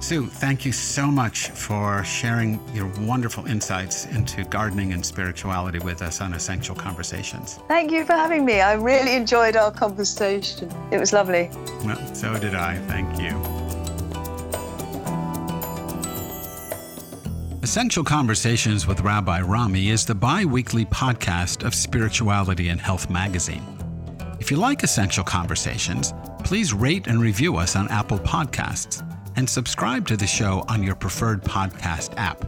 Sue, 0.02 0.26
thank 0.26 0.66
you 0.66 0.72
so 0.72 1.06
much 1.06 1.50
for 1.50 2.02
sharing 2.02 2.58
your 2.74 2.90
wonderful 3.02 3.46
insights 3.46 4.06
into 4.06 4.42
gardening 4.42 4.92
and 4.92 5.06
spirituality 5.06 5.78
with 5.78 6.02
us 6.02 6.20
on 6.20 6.34
Essential 6.34 6.74
Conversations. 6.74 7.60
Thank 7.68 7.92
you 7.92 8.04
for 8.04 8.14
having 8.14 8.44
me. 8.44 8.60
I 8.60 8.72
really 8.72 9.14
enjoyed 9.14 9.54
our 9.54 9.70
conversation. 9.70 10.68
It 10.90 10.98
was 10.98 11.12
lovely. 11.12 11.50
Well, 11.84 12.14
so 12.16 12.36
did 12.36 12.56
I. 12.56 12.78
Thank 12.88 13.20
you. 13.20 13.30
Essential 17.62 18.02
Conversations 18.02 18.88
with 18.88 19.02
Rabbi 19.02 19.42
Rami 19.42 19.90
is 19.90 20.04
the 20.04 20.16
bi 20.16 20.44
weekly 20.44 20.84
podcast 20.84 21.64
of 21.64 21.76
Spirituality 21.76 22.70
and 22.70 22.80
Health 22.80 23.08
magazine. 23.08 23.64
If 24.40 24.50
you 24.50 24.56
like 24.56 24.82
Essential 24.82 25.22
Conversations, 25.22 26.12
please 26.42 26.74
rate 26.74 27.06
and 27.06 27.20
review 27.20 27.56
us 27.56 27.76
on 27.76 27.88
Apple 27.88 28.18
Podcasts 28.18 29.08
and 29.36 29.48
subscribe 29.48 30.06
to 30.08 30.16
the 30.16 30.26
show 30.26 30.64
on 30.68 30.82
your 30.82 30.94
preferred 30.94 31.42
podcast 31.42 32.14
app. 32.16 32.44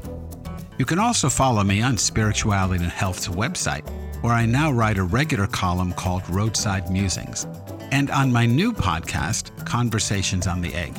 You 0.78 0.84
can 0.84 0.98
also 0.98 1.28
follow 1.28 1.62
me 1.62 1.82
on 1.82 1.96
Spirituality 1.96 2.82
and 2.82 2.92
Health's 2.92 3.28
website, 3.28 3.88
where 4.22 4.32
I 4.32 4.46
now 4.46 4.72
write 4.72 4.98
a 4.98 5.04
regular 5.04 5.46
column 5.46 5.92
called 5.92 6.28
Roadside 6.28 6.90
Musings, 6.90 7.46
and 7.92 8.10
on 8.10 8.32
my 8.32 8.46
new 8.46 8.72
podcast, 8.72 9.64
Conversations 9.64 10.46
on 10.46 10.60
the 10.60 10.74
Edge. 10.74 10.98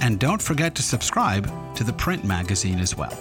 And 0.00 0.20
don't 0.20 0.42
forget 0.42 0.74
to 0.74 0.82
subscribe 0.82 1.50
to 1.74 1.84
the 1.84 1.92
print 1.92 2.24
magazine 2.24 2.78
as 2.78 2.96
well. 2.96 3.16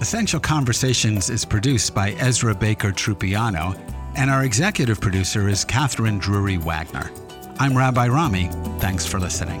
Essential 0.00 0.40
Conversations 0.40 1.30
is 1.30 1.44
produced 1.44 1.94
by 1.94 2.12
Ezra 2.12 2.54
Baker 2.54 2.92
Trupiano, 2.92 3.76
and 4.16 4.30
our 4.30 4.44
executive 4.44 5.00
producer 5.00 5.48
is 5.48 5.64
Kathryn 5.64 6.20
Drury 6.20 6.56
Wagner. 6.58 7.10
I'm 7.58 7.76
Rabbi 7.76 8.08
Rami. 8.08 8.48
Thanks 8.78 9.06
for 9.06 9.18
listening. 9.18 9.60